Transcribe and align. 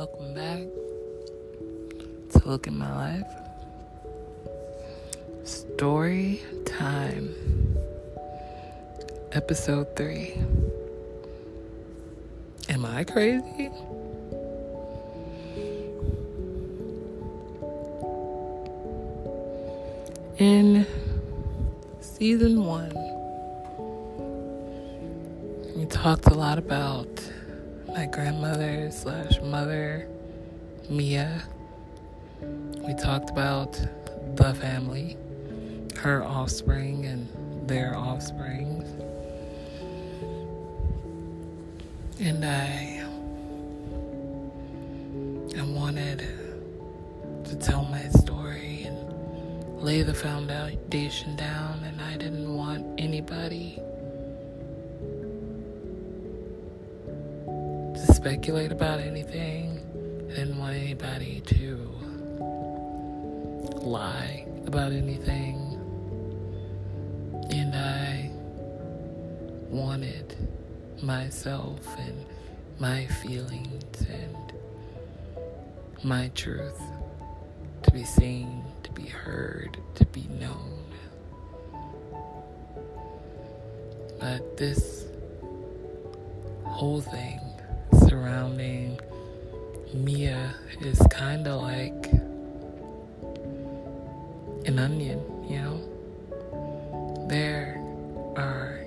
welcome 0.00 0.32
back 0.32 0.62
to 2.30 2.48
Look 2.48 2.66
at 2.66 2.72
My 2.72 2.90
Life. 2.90 3.32
Story 5.44 6.40
Time, 6.64 7.28
Episode 9.32 9.94
3. 9.96 10.38
Am 12.70 12.86
I 12.86 13.04
crazy? 13.04 13.68
In 20.38 20.86
season 22.00 22.64
one, 22.64 22.94
we 25.76 25.84
talked 25.84 26.26
a 26.28 26.34
lot 26.34 26.56
about 26.56 27.19
my 27.94 28.06
grandmother 28.06 28.88
slash 28.90 29.40
mother, 29.42 30.06
Mia. 30.88 31.42
We 32.86 32.94
talked 32.94 33.30
about 33.30 33.72
the 34.36 34.54
family, 34.54 35.16
her 35.96 36.22
offspring, 36.22 37.06
and 37.06 37.28
their 37.68 37.96
offspring. 37.96 38.84
And 42.20 42.44
I, 42.44 43.04
I 45.58 45.62
wanted 45.64 46.28
to 47.44 47.56
tell 47.56 47.84
my 47.86 48.08
story 48.10 48.84
and 48.84 49.82
lay 49.82 50.02
the 50.02 50.14
foundation 50.14 51.34
down, 51.34 51.82
and 51.84 52.00
I 52.00 52.16
didn't 52.16 52.54
want 52.54 52.86
anybody 53.00 53.80
speculate 58.20 58.70
about 58.70 59.00
anything. 59.00 59.80
I 60.30 60.34
didn't 60.34 60.58
want 60.58 60.76
anybody 60.76 61.40
to 61.40 61.76
lie 63.80 64.46
about 64.66 64.92
anything. 64.92 65.56
And 67.50 67.74
I 67.74 68.30
wanted 69.70 70.36
myself 71.02 71.80
and 71.98 72.26
my 72.78 73.06
feelings 73.06 74.02
and 74.02 74.52
my 76.04 76.30
truth 76.34 76.78
to 77.84 77.90
be 77.90 78.04
seen, 78.04 78.62
to 78.82 78.92
be 78.92 79.06
heard, 79.06 79.78
to 79.94 80.04
be 80.04 80.28
known. 80.38 80.84
But 84.20 84.58
this 84.58 85.06
whole 86.66 87.00
thing 87.00 87.49
surrounding 88.10 88.98
Mia 89.94 90.52
is 90.80 91.00
kind 91.10 91.46
of 91.46 91.62
like 91.62 92.12
an 94.66 94.80
onion, 94.80 95.20
you 95.48 95.58
know? 95.60 97.26
There 97.28 97.80
are 98.36 98.84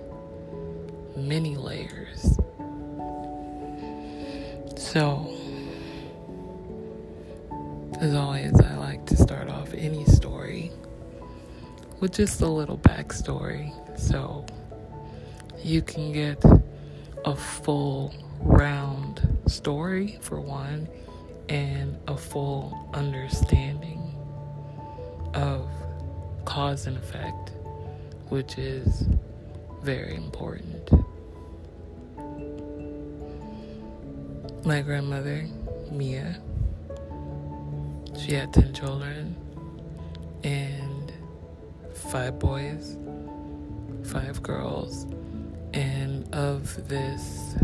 many 1.16 1.56
layers. 1.56 2.38
So, 4.76 5.34
as 8.02 8.14
always, 8.14 8.60
I 8.60 8.76
like 8.76 9.06
to 9.06 9.16
start 9.16 9.48
off 9.48 9.74
any 9.74 10.04
story 10.04 10.70
with 12.02 12.12
just 12.12 12.42
a 12.42 12.48
little 12.48 12.78
backstory 12.78 13.72
so 13.98 14.46
you 15.64 15.82
can 15.82 16.12
get 16.12 16.44
a 17.24 17.34
full 17.34 18.14
round 18.42 19.03
story 19.54 20.18
for 20.20 20.42
one 20.42 20.88
and 21.48 21.98
a 22.08 22.18
full 22.18 22.90
understanding 22.94 24.16
of 25.36 25.70
cause 26.44 26.88
and 26.88 26.98
effect, 26.98 27.52
which 28.30 28.58
is 28.58 29.08
very 29.84 30.16
important. 30.16 30.90
My 34.66 34.82
grandmother, 34.82 35.46
Mia, 35.92 36.42
she 38.18 38.34
had 38.34 38.54
10 38.54 38.74
children 38.74 39.36
and 40.44 41.14
five 41.94 42.40
boys, 42.40 42.98
five 44.04 44.42
girls, 44.42 45.06
and 45.74 46.34
of 46.34 46.88
this 46.88 47.56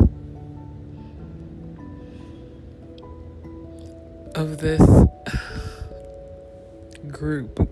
of 4.40 4.60
this 4.60 4.80
group 7.10 7.70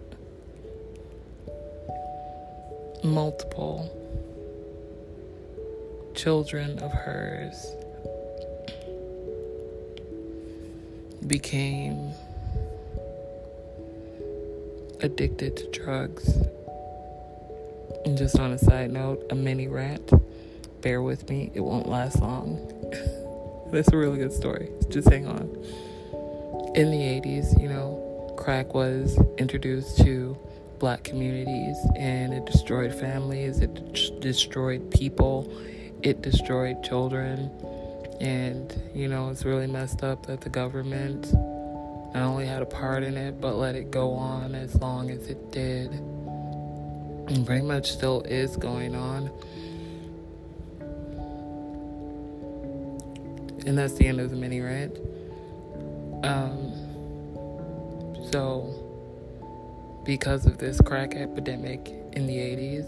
multiple 3.05 3.89
children 6.13 6.77
of 6.79 6.91
hers 6.91 7.67
became 11.25 12.11
addicted 15.00 15.56
to 15.56 15.72
drugs. 15.72 16.38
And 18.03 18.17
just 18.17 18.38
on 18.38 18.51
a 18.51 18.57
side 18.57 18.91
note, 18.91 19.25
a 19.29 19.35
mini 19.35 19.69
rant. 19.69 20.11
Bear 20.81 21.01
with 21.01 21.29
me, 21.29 21.50
it 21.53 21.61
won't 21.61 21.88
last 21.88 22.19
long. 22.19 22.59
That's 23.72 23.88
a 23.94 23.95
really 23.95 24.17
good 24.17 24.33
story. 24.33 24.69
Just 24.89 25.07
hang 25.07 25.27
on. 25.27 25.63
In 26.77 26.91
the 26.91 26.97
80s, 26.99 27.59
you 27.59 27.67
know, 27.67 28.35
crack 28.38 28.75
was 28.75 29.17
introduced 29.39 29.97
to 30.03 30.38
black 30.77 31.03
communities 31.03 31.75
and 31.95 32.35
it 32.35 32.45
destroyed 32.45 32.93
families, 32.93 33.61
it 33.61 33.93
d- 33.93 34.15
destroyed 34.19 34.91
people, 34.91 35.51
it 36.03 36.21
destroyed 36.21 36.83
children. 36.83 37.49
And, 38.21 38.79
you 38.93 39.07
know, 39.07 39.31
it's 39.31 39.43
really 39.43 39.65
messed 39.65 40.03
up 40.03 40.27
that 40.27 40.41
the 40.41 40.51
government 40.51 41.33
not 42.13 42.21
only 42.21 42.45
had 42.45 42.61
a 42.61 42.67
part 42.67 43.01
in 43.01 43.17
it, 43.17 43.41
but 43.41 43.55
let 43.55 43.73
it 43.73 43.89
go 43.89 44.11
on 44.13 44.53
as 44.53 44.75
long 44.75 45.09
as 45.09 45.25
it 45.29 45.51
did. 45.51 45.89
And 45.89 47.44
pretty 47.44 47.65
much 47.65 47.91
still 47.91 48.21
is 48.21 48.55
going 48.55 48.94
on. 48.94 49.31
And 53.65 53.75
that's 53.75 53.94
the 53.94 54.05
end 54.05 54.19
of 54.19 54.29
the 54.29 54.35
mini 54.35 54.61
rant. 54.61 54.95
Um, 56.23 56.66
so, 58.31 60.01
because 60.05 60.45
of 60.45 60.57
this 60.57 60.81
crack 60.81 61.15
epidemic 61.15 61.89
in 62.13 62.27
the 62.27 62.38
80s, 62.38 62.88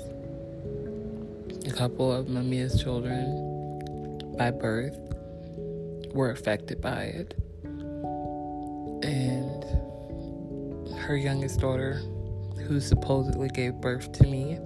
a 1.67 1.71
couple 1.71 2.11
of 2.11 2.27
Mamiya's 2.27 2.81
children 2.81 4.35
by 4.37 4.51
birth 4.51 4.97
were 6.13 6.31
affected 6.31 6.81
by 6.81 7.03
it. 7.03 7.35
And 9.03 9.63
her 10.99 11.15
youngest 11.15 11.59
daughter, 11.59 12.01
who 12.67 12.79
supposedly 12.79 13.49
gave 13.49 13.75
birth 13.75 14.11
to 14.13 14.23
me, 14.23 14.59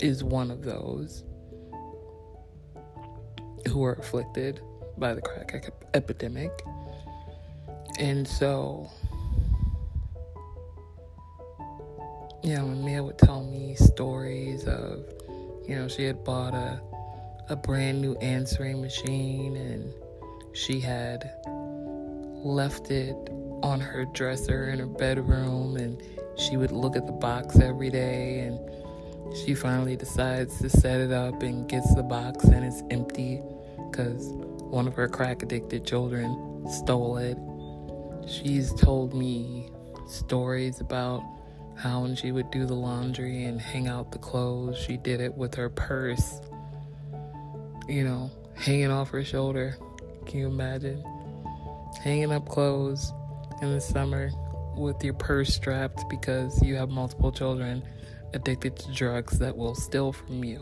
is 0.00 0.24
one 0.24 0.50
of 0.50 0.62
those 0.62 1.24
who 3.68 3.78
were 3.78 3.92
afflicted 3.94 4.60
by 4.98 5.14
the 5.14 5.20
crack 5.20 5.70
epidemic. 5.94 6.50
And 7.98 8.26
so, 8.26 8.90
you 12.42 12.56
know, 12.56 12.66
Mia 12.66 13.02
would 13.02 13.18
tell 13.18 13.44
me 13.44 13.74
stories 13.74 14.64
of, 14.64 15.04
you 15.66 15.76
know, 15.76 15.88
she 15.88 16.04
had 16.04 16.24
bought 16.24 16.54
a 16.54 16.80
a 17.48 17.56
brand 17.56 18.00
new 18.00 18.14
answering 18.16 18.80
machine 18.80 19.56
and 19.56 19.92
she 20.54 20.80
had 20.80 21.30
left 22.44 22.90
it 22.90 23.16
on 23.62 23.80
her 23.80 24.04
dresser 24.06 24.70
in 24.70 24.78
her 24.78 24.86
bedroom 24.86 25.76
and 25.76 26.02
she 26.38 26.56
would 26.56 26.72
look 26.72 26.96
at 26.96 27.04
the 27.04 27.12
box 27.12 27.58
every 27.58 27.90
day 27.90 28.40
and 28.40 28.58
she 29.36 29.54
finally 29.54 29.96
decides 29.96 30.58
to 30.60 30.68
set 30.68 31.00
it 31.00 31.12
up 31.12 31.42
and 31.42 31.68
gets 31.68 31.94
the 31.94 32.02
box 32.02 32.44
and 32.44 32.64
it's 32.64 32.82
empty 32.90 33.42
because 33.90 34.28
one 34.70 34.86
of 34.86 34.94
her 34.94 35.08
crack 35.08 35.42
addicted 35.42 35.84
children 35.86 36.64
stole 36.70 37.16
it. 37.18 37.36
She's 38.26 38.72
told 38.74 39.14
me 39.14 39.70
stories 40.06 40.80
about 40.80 41.22
how 41.76 42.02
when 42.02 42.14
she 42.14 42.32
would 42.32 42.50
do 42.50 42.66
the 42.66 42.74
laundry 42.74 43.44
and 43.44 43.60
hang 43.60 43.88
out 43.88 44.12
the 44.12 44.18
clothes, 44.18 44.78
she 44.78 44.96
did 44.96 45.20
it 45.20 45.34
with 45.34 45.54
her 45.54 45.68
purse, 45.68 46.40
you 47.88 48.04
know, 48.04 48.30
hanging 48.54 48.90
off 48.90 49.10
her 49.10 49.24
shoulder. 49.24 49.76
Can 50.26 50.40
you 50.40 50.46
imagine? 50.46 51.02
Hanging 52.02 52.32
up 52.32 52.48
clothes 52.48 53.12
in 53.60 53.72
the 53.72 53.80
summer 53.80 54.30
with 54.76 55.02
your 55.04 55.14
purse 55.14 55.54
strapped 55.54 56.08
because 56.08 56.62
you 56.62 56.74
have 56.76 56.88
multiple 56.88 57.32
children 57.32 57.82
addicted 58.34 58.76
to 58.76 58.92
drugs 58.92 59.38
that 59.38 59.56
will 59.56 59.74
steal 59.74 60.12
from 60.12 60.44
you. 60.44 60.60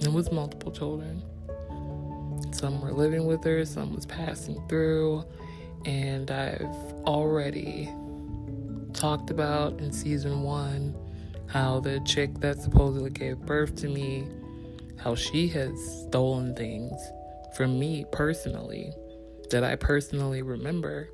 It 0.00 0.12
was 0.12 0.30
multiple 0.30 0.72
children. 0.72 1.22
Some 2.52 2.80
were 2.80 2.92
living 2.92 3.26
with 3.26 3.44
her, 3.44 3.64
some 3.64 3.94
was 3.94 4.06
passing 4.06 4.62
through. 4.68 5.24
And 5.88 6.30
I've 6.30 6.60
already 7.06 7.88
talked 8.92 9.30
about 9.30 9.80
in 9.80 9.90
season 9.90 10.42
one 10.42 10.94
how 11.46 11.80
the 11.80 11.98
chick 12.00 12.40
that 12.40 12.60
supposedly 12.60 13.08
gave 13.08 13.38
birth 13.38 13.74
to 13.76 13.88
me, 13.88 14.28
how 14.98 15.14
she 15.14 15.48
has 15.48 15.72
stolen 16.06 16.54
things 16.54 16.92
from 17.56 17.78
me 17.78 18.04
personally 18.12 18.92
that 19.50 19.64
I 19.64 19.76
personally 19.76 20.42
remember 20.42 21.08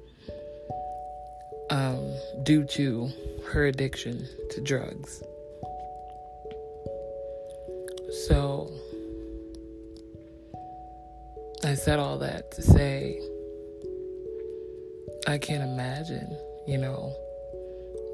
um, 1.70 2.12
due 2.42 2.64
to 2.72 3.12
her 3.52 3.66
addiction 3.66 4.26
to 4.50 4.60
drugs. 4.60 5.22
So, 8.26 8.72
I 11.62 11.74
said 11.74 12.00
all 12.00 12.18
that 12.18 12.50
to 12.56 12.62
say 12.62 13.20
I 15.26 15.38
can't 15.38 15.62
imagine, 15.62 16.36
you 16.66 16.76
know, 16.76 17.14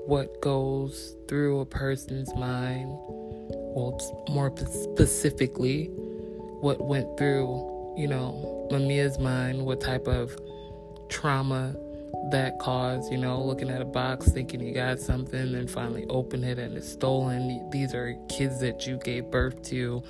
what 0.07 0.41
goes 0.41 1.17
through 1.29 1.59
a 1.61 1.67
person's 1.67 2.33
mind. 2.37 2.89
Well, 2.89 3.99
more 4.29 4.55
specifically, 4.57 5.87
what 6.61 6.81
went 6.81 7.19
through, 7.19 7.95
you 7.97 8.07
know, 8.07 8.69
Mamiya's 8.71 9.19
mind, 9.19 9.67
what 9.67 9.81
type 9.81 10.07
of 10.07 10.39
trauma 11.09 11.75
that 12.31 12.61
caused, 12.61 13.11
you 13.11 13.19
know, 13.19 13.43
looking 13.43 13.71
at 13.71 13.83
a 13.83 13.87
box 13.87 14.29
thinking 14.29 14.61
you 14.61 14.73
got 14.73 15.01
something 15.01 15.55
and 15.57 15.69
finally 15.69 16.07
open 16.09 16.45
it 16.45 16.61
and 16.61 16.77
it's 16.77 16.93
stolen. 16.93 17.69
These 17.71 17.93
are 17.93 18.15
kids 18.29 18.61
that 18.61 18.87
you 18.87 18.99
gave 18.99 19.33
birth 19.33 19.63
to, 19.71 20.01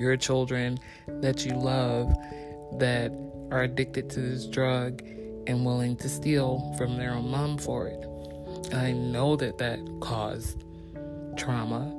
your 0.00 0.16
children 0.16 0.78
that 1.20 1.44
you 1.44 1.52
love 1.52 2.12
that 2.78 3.12
are 3.52 3.62
addicted 3.62 4.10
to 4.10 4.20
this 4.20 4.46
drug 4.46 5.02
and 5.48 5.64
willing 5.64 5.96
to 5.96 6.08
steal 6.08 6.74
from 6.76 6.96
their 6.98 7.12
own 7.12 7.28
mom 7.28 7.56
for 7.56 7.88
it. 7.88 8.04
I 8.74 8.92
know 8.92 9.34
that 9.36 9.56
that 9.58 9.80
caused 10.00 10.62
trauma. 11.36 11.94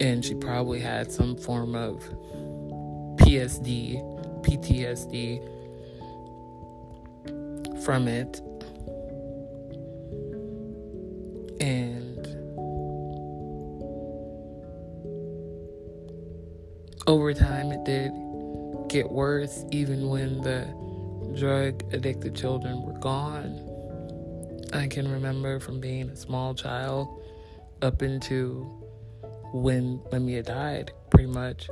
And 0.00 0.24
she 0.24 0.34
probably 0.34 0.80
had 0.80 1.12
some 1.12 1.36
form 1.36 1.74
of 1.74 2.02
PSD, 3.18 4.00
PTSD 4.42 5.38
from 7.84 8.08
it. 8.08 8.40
And 11.60 12.26
over 17.06 17.34
time, 17.34 17.70
it 17.70 17.84
did 17.84 18.12
get 18.88 19.10
worse, 19.10 19.64
even 19.70 20.08
when 20.08 20.40
the 20.40 20.66
drug 21.36 21.82
addicted 21.92 22.34
children 22.34 22.82
were 22.82 22.98
gone. 22.98 23.68
I 24.72 24.86
can 24.86 25.10
remember 25.10 25.60
from 25.60 25.80
being 25.80 26.08
a 26.08 26.16
small 26.16 26.54
child 26.54 27.08
up 27.82 28.02
into 28.02 28.64
when 29.52 29.98
Mamiya 30.10 30.44
died, 30.44 30.92
pretty 31.10 31.28
much. 31.28 31.68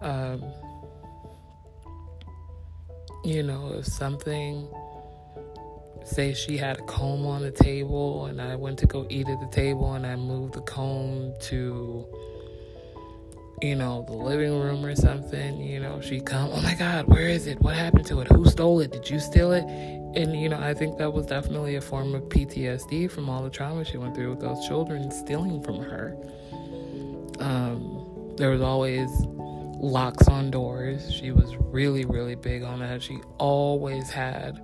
Um, 0.00 0.42
you 3.24 3.42
know, 3.42 3.74
if 3.78 3.86
something, 3.86 4.68
say 6.04 6.34
she 6.34 6.56
had 6.56 6.78
a 6.78 6.82
comb 6.82 7.26
on 7.26 7.42
the 7.42 7.50
table 7.50 8.26
and 8.26 8.40
I 8.40 8.56
went 8.56 8.78
to 8.80 8.86
go 8.86 9.06
eat 9.08 9.28
at 9.28 9.40
the 9.40 9.48
table 9.48 9.94
and 9.94 10.06
I 10.06 10.16
moved 10.16 10.54
the 10.54 10.60
comb 10.62 11.34
to 11.42 12.06
you 13.62 13.76
know, 13.76 14.02
the 14.02 14.12
living 14.12 14.58
room 14.58 14.84
or 14.84 14.96
something, 14.96 15.60
you 15.60 15.78
know, 15.78 16.00
she 16.00 16.20
come, 16.20 16.50
oh 16.52 16.60
my 16.62 16.74
God, 16.74 17.06
where 17.06 17.28
is 17.28 17.46
it? 17.46 17.60
What 17.60 17.76
happened 17.76 18.06
to 18.06 18.20
it? 18.20 18.28
Who 18.28 18.44
stole 18.46 18.80
it? 18.80 18.90
Did 18.90 19.08
you 19.08 19.20
steal 19.20 19.52
it? 19.52 19.64
And, 19.64 20.38
you 20.38 20.48
know, 20.48 20.58
I 20.58 20.74
think 20.74 20.98
that 20.98 21.12
was 21.12 21.26
definitely 21.26 21.76
a 21.76 21.80
form 21.80 22.14
of 22.14 22.22
PTSD 22.24 23.10
from 23.10 23.30
all 23.30 23.42
the 23.42 23.50
trauma 23.50 23.84
she 23.84 23.98
went 23.98 24.16
through 24.16 24.30
with 24.30 24.40
those 24.40 24.66
children 24.66 25.10
stealing 25.12 25.62
from 25.62 25.76
her. 25.76 26.16
Um, 27.38 28.34
there 28.36 28.50
was 28.50 28.62
always 28.62 29.08
locks 29.78 30.26
on 30.26 30.50
doors. 30.50 31.12
She 31.12 31.30
was 31.30 31.54
really, 31.56 32.04
really 32.04 32.34
big 32.34 32.64
on 32.64 32.80
that. 32.80 33.00
She 33.00 33.18
always 33.38 34.10
had 34.10 34.60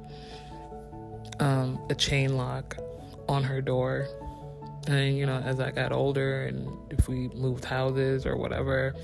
um, 1.38 1.80
a 1.88 1.94
chain 1.94 2.36
lock 2.36 2.76
on 3.28 3.44
her 3.44 3.60
door 3.60 4.08
and 4.88 5.16
you 5.16 5.26
know, 5.26 5.36
as 5.36 5.60
I 5.60 5.70
got 5.70 5.92
older 5.92 6.46
and 6.46 6.68
if 6.90 7.08
we 7.08 7.28
moved 7.28 7.64
houses 7.64 8.24
or 8.24 8.36
whatever, 8.36 8.94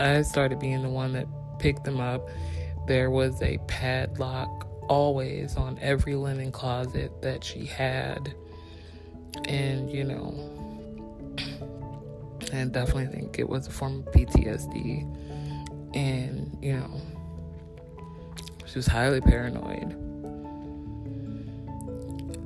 I 0.00 0.22
started 0.22 0.58
being 0.58 0.82
the 0.82 0.88
one 0.88 1.12
that 1.12 1.26
picked 1.58 1.84
them 1.84 2.00
up. 2.00 2.28
There 2.86 3.10
was 3.10 3.40
a 3.40 3.58
padlock 3.68 4.68
always 4.88 5.56
on 5.56 5.78
every 5.80 6.16
linen 6.16 6.50
closet 6.50 7.22
that 7.22 7.44
she 7.44 7.64
had. 7.64 8.34
And, 9.46 9.90
you 9.90 10.04
know, 10.04 10.34
I 12.52 12.64
definitely 12.64 13.06
think 13.06 13.38
it 13.38 13.48
was 13.48 13.66
a 13.68 13.70
form 13.70 14.00
of 14.00 14.12
PTSD. 14.12 15.96
And, 15.96 16.58
you 16.60 16.72
know, 16.74 17.00
she 18.66 18.78
was 18.78 18.86
highly 18.86 19.20
paranoid. 19.20 19.92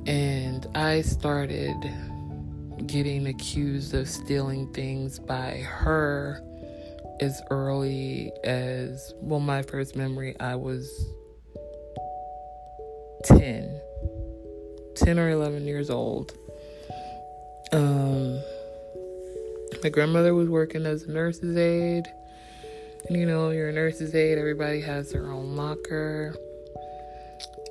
And 0.07 0.67
I 0.75 1.01
started 1.01 1.75
getting 2.85 3.27
accused 3.27 3.93
of 3.93 4.07
stealing 4.07 4.71
things 4.73 5.19
by 5.19 5.57
her 5.57 6.43
as 7.19 7.41
early 7.49 8.31
as, 8.43 9.13
well, 9.21 9.39
my 9.39 9.63
first 9.63 9.95
memory, 9.95 10.39
I 10.39 10.55
was 10.55 10.87
10, 13.25 13.81
10 14.95 15.19
or 15.19 15.29
11 15.31 15.65
years 15.65 15.89
old. 15.89 16.37
Um, 17.71 18.39
my 19.81 19.89
grandmother 19.89 20.33
was 20.33 20.47
working 20.47 20.85
as 20.85 21.03
a 21.03 21.11
nurse's 21.11 21.57
aide. 21.57 22.07
And 23.07 23.17
you 23.17 23.25
know, 23.25 23.49
you're 23.49 23.69
a 23.69 23.73
nurse's 23.73 24.13
aide, 24.13 24.37
everybody 24.37 24.81
has 24.81 25.11
their 25.11 25.31
own 25.31 25.55
locker 25.55 26.35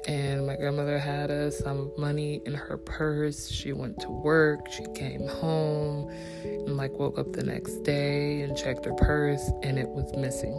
and 0.06 0.46
my 0.46 0.56
grandmother 0.56 0.98
had 0.98 1.30
of 1.30 1.98
money 1.98 2.40
in 2.46 2.54
her 2.54 2.76
purse. 2.76 3.48
She 3.48 3.72
went 3.72 3.98
to 4.00 4.10
work, 4.10 4.70
she 4.70 4.84
came 4.94 5.26
home, 5.26 6.08
and 6.44 6.76
like 6.76 6.92
woke 6.92 7.18
up 7.18 7.32
the 7.32 7.42
next 7.42 7.82
day 7.82 8.42
and 8.42 8.56
checked 8.56 8.84
her 8.84 8.94
purse, 8.94 9.50
and 9.62 9.78
it 9.78 9.88
was 9.88 10.14
missing. 10.16 10.54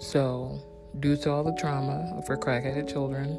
So, 0.00 0.58
due 1.00 1.16
to 1.18 1.30
all 1.30 1.44
the 1.44 1.56
trauma 1.60 2.14
of 2.16 2.26
her 2.28 2.36
crackheaded 2.36 2.90
children, 2.90 3.38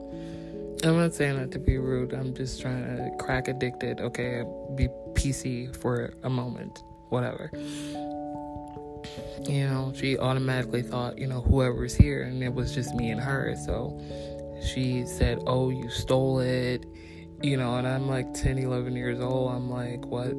I'm 0.84 0.98
not 0.98 1.14
saying 1.14 1.38
that 1.38 1.52
to 1.52 1.60
be 1.60 1.78
rude, 1.78 2.14
I'm 2.14 2.34
just 2.34 2.62
trying 2.62 2.84
to 2.84 3.12
crack 3.18 3.48
addicted, 3.48 4.00
okay? 4.00 4.44
Be 4.76 4.88
PC 5.14 5.76
for 5.76 6.14
a 6.24 6.30
moment, 6.30 6.80
whatever 7.10 7.52
you 9.48 9.68
know, 9.68 9.94
she 9.96 10.18
automatically 10.18 10.82
thought, 10.82 11.18
you 11.18 11.28
know, 11.28 11.42
whoever's 11.42 11.96
here, 11.96 12.24
and 12.24 12.44
it 12.44 12.54
was 12.54 12.74
just 12.74 12.94
me 12.96 13.10
and 13.12 13.22
her. 13.22 13.56
So 13.66 14.00
she 14.62 15.06
said, 15.06 15.44
Oh, 15.48 15.70
you 15.70 15.90
stole 15.90 16.40
it, 16.40 16.86
you 17.42 17.58
know, 17.58 17.76
and 17.76 17.88
I'm 17.88 18.08
like 18.08 18.34
10, 18.34 18.58
11 18.58 18.96
years 18.96 19.20
old. 19.20 19.52
I'm 19.52 19.70
like, 19.70 20.06
What? 20.06 20.34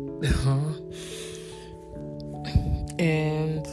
and 2.99 3.67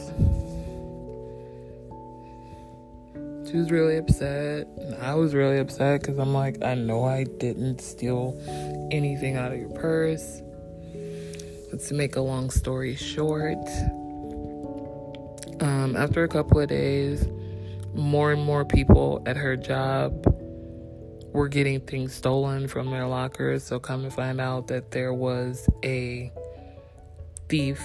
she 3.48 3.56
was 3.56 3.70
really 3.70 3.96
upset. 3.96 4.66
And 4.78 4.94
I 4.96 5.14
was 5.14 5.34
really 5.34 5.58
upset 5.58 6.00
because 6.00 6.18
I'm 6.18 6.34
like, 6.34 6.62
I 6.62 6.74
know 6.74 7.04
I 7.04 7.24
didn't 7.24 7.80
steal 7.80 8.38
anything 8.90 9.36
out 9.36 9.52
of 9.52 9.58
your 9.58 9.70
purse. 9.70 10.42
But 11.70 11.80
to 11.80 11.94
make 11.94 12.16
a 12.16 12.20
long 12.20 12.50
story 12.50 12.94
short, 12.96 13.58
um, 15.60 15.96
after 15.96 16.24
a 16.24 16.28
couple 16.28 16.60
of 16.60 16.68
days, 16.68 17.26
more 17.94 18.32
and 18.32 18.42
more 18.42 18.64
people 18.64 19.22
at 19.26 19.36
her 19.36 19.56
job 19.56 20.24
were 21.32 21.48
getting 21.48 21.80
things 21.80 22.14
stolen 22.14 22.68
from 22.68 22.90
their 22.90 23.06
lockers. 23.06 23.64
So, 23.64 23.78
come 23.78 24.02
to 24.04 24.10
find 24.10 24.40
out 24.40 24.68
that 24.68 24.90
there 24.90 25.12
was 25.12 25.68
a 25.84 26.32
thief 27.48 27.82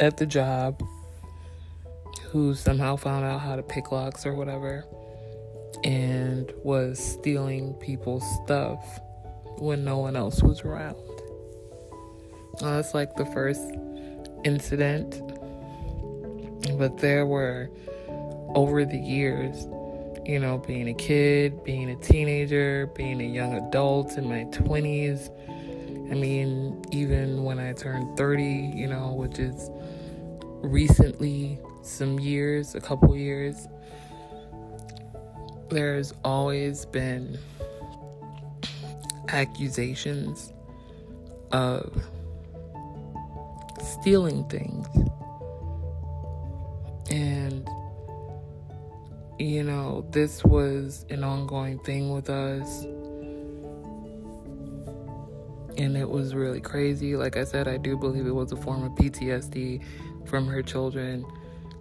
at 0.00 0.16
the 0.16 0.26
job 0.26 0.82
who 2.30 2.54
somehow 2.54 2.96
found 2.96 3.24
out 3.24 3.40
how 3.40 3.56
to 3.56 3.62
pick 3.62 3.92
locks 3.92 4.26
or 4.26 4.34
whatever 4.34 4.84
and 5.84 6.52
was 6.62 6.98
stealing 6.98 7.74
people's 7.74 8.24
stuff 8.42 9.00
when 9.58 9.84
no 9.84 9.98
one 9.98 10.16
else 10.16 10.42
was 10.42 10.62
around. 10.62 10.96
Well, 12.60 12.76
that's 12.76 12.94
like 12.94 13.14
the 13.16 13.26
first 13.26 13.62
incident 14.44 15.20
but 16.76 16.98
there 16.98 17.26
were, 17.26 17.70
over 18.54 18.84
the 18.84 18.98
years, 18.98 19.66
you 20.24 20.38
know, 20.38 20.58
being 20.58 20.88
a 20.88 20.94
kid, 20.94 21.62
being 21.64 21.90
a 21.90 21.96
teenager, 21.96 22.86
being 22.94 23.20
a 23.20 23.24
young 23.24 23.54
adult 23.54 24.16
in 24.16 24.28
my 24.28 24.44
20s. 24.50 25.30
I 26.10 26.14
mean, 26.14 26.82
even 26.92 27.44
when 27.44 27.58
I 27.58 27.72
turned 27.72 28.16
30, 28.16 28.72
you 28.74 28.86
know, 28.86 29.12
which 29.12 29.38
is 29.38 29.70
recently 30.62 31.58
some 31.82 32.18
years, 32.18 32.74
a 32.74 32.80
couple 32.80 33.14
years, 33.16 33.68
there's 35.68 36.14
always 36.24 36.86
been 36.86 37.38
accusations 39.28 40.52
of 41.52 42.02
stealing 43.82 44.44
things. 44.48 44.86
And, 47.14 47.68
you 49.38 49.62
know, 49.62 50.04
this 50.10 50.42
was 50.42 51.06
an 51.10 51.22
ongoing 51.22 51.78
thing 51.80 52.10
with 52.10 52.28
us. 52.28 52.82
And 55.76 55.96
it 55.96 56.10
was 56.10 56.34
really 56.34 56.60
crazy. 56.60 57.14
Like 57.14 57.36
I 57.36 57.44
said, 57.44 57.68
I 57.68 57.76
do 57.76 57.96
believe 57.96 58.26
it 58.26 58.34
was 58.34 58.50
a 58.50 58.56
form 58.56 58.82
of 58.82 58.92
PTSD 58.92 59.80
from 60.26 60.48
her 60.48 60.60
children 60.60 61.24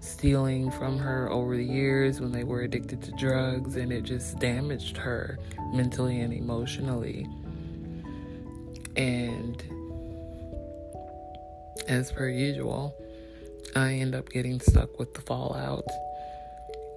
stealing 0.01 0.69
from 0.69 0.99
her 0.99 1.31
over 1.31 1.57
the 1.57 1.63
years 1.63 2.19
when 2.21 2.31
they 2.31 2.43
were 2.43 2.61
addicted 2.61 3.01
to 3.01 3.11
drugs, 3.13 3.75
and 3.75 3.91
it 3.91 4.03
just 4.03 4.37
damaged 4.37 4.97
her 4.97 5.39
mentally 5.73 6.19
and 6.19 6.31
emotionally. 6.33 7.27
And 8.95 9.63
as 11.87 12.11
per 12.11 12.29
usual, 12.29 12.95
I 13.75 13.93
end 13.93 14.15
up 14.15 14.29
getting 14.29 14.59
stuck 14.59 14.99
with 14.99 15.13
the 15.13 15.21
fallout. 15.21 15.85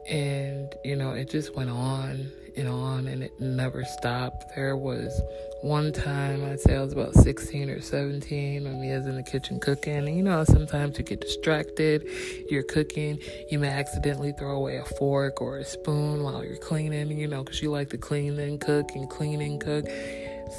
And, 0.08 0.72
you 0.84 0.96
know, 0.96 1.12
it 1.12 1.30
just 1.30 1.56
went 1.56 1.70
on 1.70 2.30
and 2.56 2.68
on 2.68 3.06
and 3.06 3.22
it 3.22 3.32
never 3.40 3.84
stopped. 3.84 4.54
There 4.54 4.76
was 4.76 5.20
one 5.62 5.92
time, 5.92 6.44
I'd 6.44 6.60
say 6.60 6.76
I 6.76 6.82
was 6.82 6.92
about 6.92 7.14
16 7.14 7.70
or 7.70 7.80
17, 7.80 8.64
when 8.64 8.78
we 8.80 8.90
was 8.90 9.06
in 9.06 9.16
the 9.16 9.22
kitchen 9.22 9.58
cooking. 9.58 9.96
And, 9.96 10.16
you 10.16 10.22
know, 10.22 10.44
sometimes 10.44 10.96
you 10.98 11.04
get 11.04 11.20
distracted, 11.20 12.08
you're 12.48 12.62
cooking, 12.62 13.18
you 13.50 13.58
may 13.58 13.68
accidentally 13.68 14.32
throw 14.32 14.56
away 14.56 14.76
a 14.76 14.84
fork 14.84 15.40
or 15.40 15.58
a 15.58 15.64
spoon 15.64 16.22
while 16.22 16.44
you're 16.44 16.56
cleaning, 16.56 17.18
you 17.18 17.26
know, 17.26 17.42
because 17.42 17.60
you 17.60 17.70
like 17.70 17.90
to 17.90 17.98
clean 17.98 18.38
and 18.38 18.60
cook 18.60 18.90
and 18.94 19.10
clean 19.10 19.40
and 19.40 19.60
cook. 19.60 19.86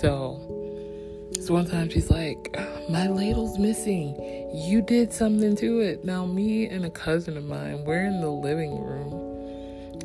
So, 0.02 0.77
one 1.50 1.66
time 1.66 1.90
she's 1.90 2.10
like, 2.10 2.56
My 2.90 3.08
ladle's 3.08 3.58
missing. 3.58 4.16
You 4.54 4.82
did 4.82 5.14
something 5.14 5.56
to 5.58 5.80
it. 5.80 6.04
Now, 6.04 6.26
me 6.26 6.68
and 6.68 6.86
a 6.86 6.90
cousin 6.90 7.38
of 7.38 7.44
mine, 7.44 7.84
we're 7.86 8.06
in 8.06 8.22
the 8.22 8.30
living 8.30 8.82
room 8.84 9.28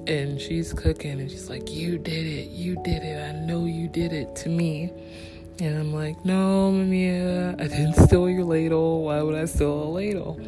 and 0.06 0.40
she's 0.40 0.72
cooking 0.72 1.20
and 1.20 1.30
she's 1.30 1.48
like, 1.48 1.70
You 1.70 1.98
did 1.98 2.26
it. 2.26 2.50
You 2.50 2.80
did 2.82 3.02
it. 3.02 3.22
I 3.22 3.32
know 3.32 3.64
you 3.64 3.88
did 3.88 4.12
it 4.12 4.34
to 4.36 4.48
me. 4.48 4.92
And 5.60 5.78
I'm 5.78 5.92
like, 5.94 6.24
No, 6.24 6.72
Mamiya, 6.72 7.60
I 7.60 7.68
didn't 7.68 7.94
steal 7.94 8.28
your 8.28 8.44
ladle. 8.44 9.04
Why 9.04 9.22
would 9.22 9.34
I 9.34 9.44
steal 9.44 9.84
a 9.84 9.90
ladle? 9.90 10.40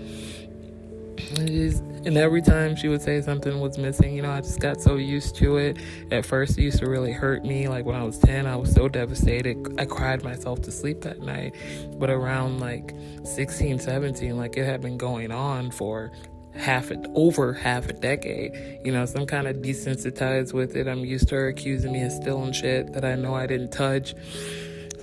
And 1.18 2.16
every 2.18 2.42
time 2.42 2.76
she 2.76 2.88
would 2.88 3.02
say 3.02 3.20
something 3.22 3.60
was 3.60 3.78
missing, 3.78 4.14
you 4.14 4.22
know, 4.22 4.30
I 4.30 4.40
just 4.40 4.60
got 4.60 4.80
so 4.80 4.96
used 4.96 5.36
to 5.36 5.56
it. 5.56 5.78
At 6.10 6.26
first, 6.26 6.58
it 6.58 6.62
used 6.62 6.78
to 6.80 6.86
really 6.88 7.12
hurt 7.12 7.44
me. 7.44 7.68
Like 7.68 7.84
when 7.84 7.96
I 7.96 8.02
was 8.02 8.18
10, 8.18 8.46
I 8.46 8.56
was 8.56 8.72
so 8.72 8.88
devastated. 8.88 9.74
I 9.78 9.86
cried 9.86 10.22
myself 10.22 10.62
to 10.62 10.70
sleep 10.70 11.00
that 11.02 11.20
night. 11.20 11.54
But 11.98 12.10
around 12.10 12.60
like 12.60 12.94
16, 13.24 13.78
17, 13.78 14.36
like 14.36 14.56
it 14.56 14.64
had 14.64 14.80
been 14.80 14.98
going 14.98 15.32
on 15.32 15.70
for 15.70 16.12
half 16.54 16.90
a, 16.90 17.02
over 17.14 17.52
half 17.52 17.88
a 17.88 17.92
decade. 17.92 18.80
You 18.84 18.92
know, 18.92 19.06
so 19.06 19.20
I'm 19.20 19.26
kind 19.26 19.46
of 19.46 19.56
desensitized 19.56 20.52
with 20.52 20.76
it. 20.76 20.86
I'm 20.86 21.04
used 21.04 21.28
to 21.28 21.36
her 21.36 21.48
accusing 21.48 21.92
me 21.92 22.02
of 22.02 22.12
stealing 22.12 22.52
shit 22.52 22.92
that 22.92 23.04
I 23.04 23.14
know 23.14 23.34
I 23.34 23.46
didn't 23.46 23.70
touch. 23.70 24.14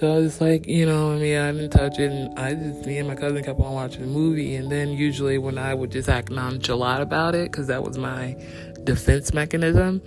So 0.02 0.12
I 0.12 0.18
was 0.18 0.42
like, 0.42 0.66
you 0.66 0.88
know, 0.88 1.12
I 1.12 1.18
mean, 1.18 1.38
I 1.38 1.52
didn't 1.52 1.70
touch 1.70 2.00
it. 2.00 2.12
And 2.12 2.40
I 2.40 2.56
just, 2.56 2.88
me 2.88 2.98
and 2.98 3.08
my 3.08 3.14
cousin 3.14 3.44
kept 3.44 3.60
on 3.60 3.72
watching 3.72 4.02
the 4.02 4.08
movie. 4.08 4.56
And 4.56 4.72
then 4.72 4.90
usually 4.90 5.38
when 5.38 5.60
I 5.60 5.76
would 5.76 5.92
just 5.92 6.10
act 6.10 6.32
nonchalant 6.32 7.04
about 7.04 7.36
it, 7.36 7.52
because 7.52 7.68
that 7.68 7.84
was 7.84 8.00
my 8.00 8.36
defense 8.84 9.32
mechanism, 9.32 10.02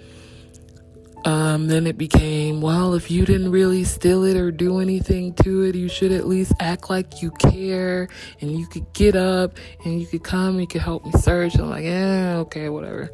um, 1.25 1.69
then 1.69 1.87
it 1.87 1.97
became, 1.97 2.61
well, 2.61 2.95
if 2.95 3.09
you 3.09 3.25
didn't 3.25 3.53
really 3.53 3.85
steal 3.85 4.25
it 4.25 4.37
or 4.37 4.51
do 4.51 4.81
anything 4.81 5.33
to 5.45 5.63
it, 5.63 5.77
you 5.77 5.89
should 5.89 6.11
at 6.11 6.27
least 6.27 6.55
act 6.59 6.91
like 6.91 7.23
you 7.23 7.31
care 7.31 8.09
and 8.41 8.51
you 8.51 8.67
could 8.67 8.93
get 8.95 9.15
up 9.15 9.57
and 9.85 10.01
you 10.01 10.09
could 10.09 10.25
come, 10.25 10.59
you 10.59 10.67
could 10.67 10.83
help 10.83 11.05
me 11.05 11.13
search. 11.13 11.55
I'm 11.55 11.71
like, 11.71 11.85
yeah, 11.85 12.39
okay, 12.39 12.69
whatever. 12.69 13.13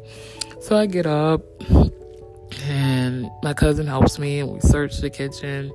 So 0.61 0.75
I 0.75 0.87
get 0.87 1.05
up 1.05 1.43
and 2.63 3.29
my 3.43 3.53
cousin 3.53 3.85
helps 3.85 4.17
me 4.17 4.39
and 4.39 4.51
we 4.51 4.61
search 4.61 4.97
the 4.97 5.11
kitchen 5.11 5.71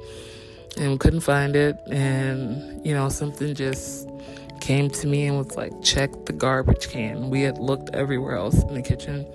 and 0.77 1.01
couldn't 1.01 1.21
find 1.21 1.57
it. 1.57 1.79
And, 1.91 2.85
you 2.87 2.95
know, 2.95 3.09
something 3.09 3.55
just 3.55 4.09
came 4.61 4.91
to 4.91 5.07
me 5.07 5.27
and 5.27 5.39
was 5.39 5.57
like, 5.57 5.73
check 5.83 6.11
the 6.27 6.33
garbage 6.33 6.89
can. 6.89 7.31
We 7.31 7.43
had 7.43 7.59
looked 7.59 7.95
everywhere 7.95 8.37
else 8.37 8.63
in 8.63 8.75
the 8.75 8.83
kitchen. 8.83 9.27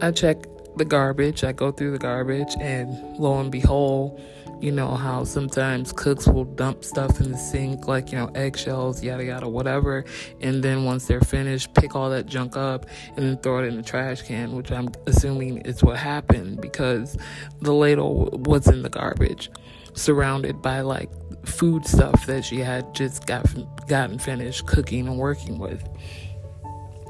I 0.00 0.12
check 0.12 0.46
the 0.76 0.84
garbage, 0.84 1.42
I 1.42 1.52
go 1.52 1.72
through 1.72 1.90
the 1.90 1.98
garbage, 1.98 2.54
and 2.60 3.18
lo 3.18 3.40
and 3.40 3.50
behold, 3.50 4.20
you 4.60 4.72
know 4.72 4.94
how 4.94 5.24
sometimes 5.24 5.92
cooks 5.92 6.26
will 6.26 6.44
dump 6.44 6.84
stuff 6.84 7.20
in 7.20 7.30
the 7.30 7.38
sink, 7.38 7.86
like, 7.86 8.10
you 8.10 8.18
know, 8.18 8.30
eggshells, 8.34 9.02
yada 9.02 9.24
yada, 9.24 9.48
whatever. 9.48 10.04
And 10.40 10.62
then 10.62 10.84
once 10.84 11.06
they're 11.06 11.20
finished, 11.20 11.74
pick 11.74 11.94
all 11.94 12.10
that 12.10 12.26
junk 12.26 12.56
up 12.56 12.86
and 13.16 13.24
then 13.24 13.36
throw 13.38 13.58
it 13.62 13.66
in 13.66 13.76
the 13.76 13.82
trash 13.82 14.22
can, 14.22 14.56
which 14.56 14.72
I'm 14.72 14.88
assuming 15.06 15.58
is 15.58 15.82
what 15.82 15.96
happened 15.96 16.60
because 16.60 17.16
the 17.60 17.72
ladle 17.72 18.30
was 18.32 18.66
in 18.66 18.82
the 18.82 18.88
garbage 18.88 19.50
surrounded 19.98 20.62
by 20.62 20.80
like 20.80 21.10
food 21.44 21.86
stuff 21.86 22.26
that 22.26 22.44
she 22.44 22.58
had 22.58 22.94
just 22.94 23.26
got, 23.26 23.46
gotten 23.88 24.18
finished 24.18 24.66
cooking 24.66 25.06
and 25.06 25.18
working 25.18 25.58
with. 25.58 25.86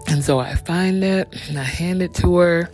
And 0.07 0.25
so 0.25 0.39
I 0.39 0.55
find 0.55 1.05
it 1.05 1.29
and 1.49 1.59
I 1.59 1.65
hand 1.65 2.03
it 2.03 2.15
to 2.15 2.37
her. 2.39 2.71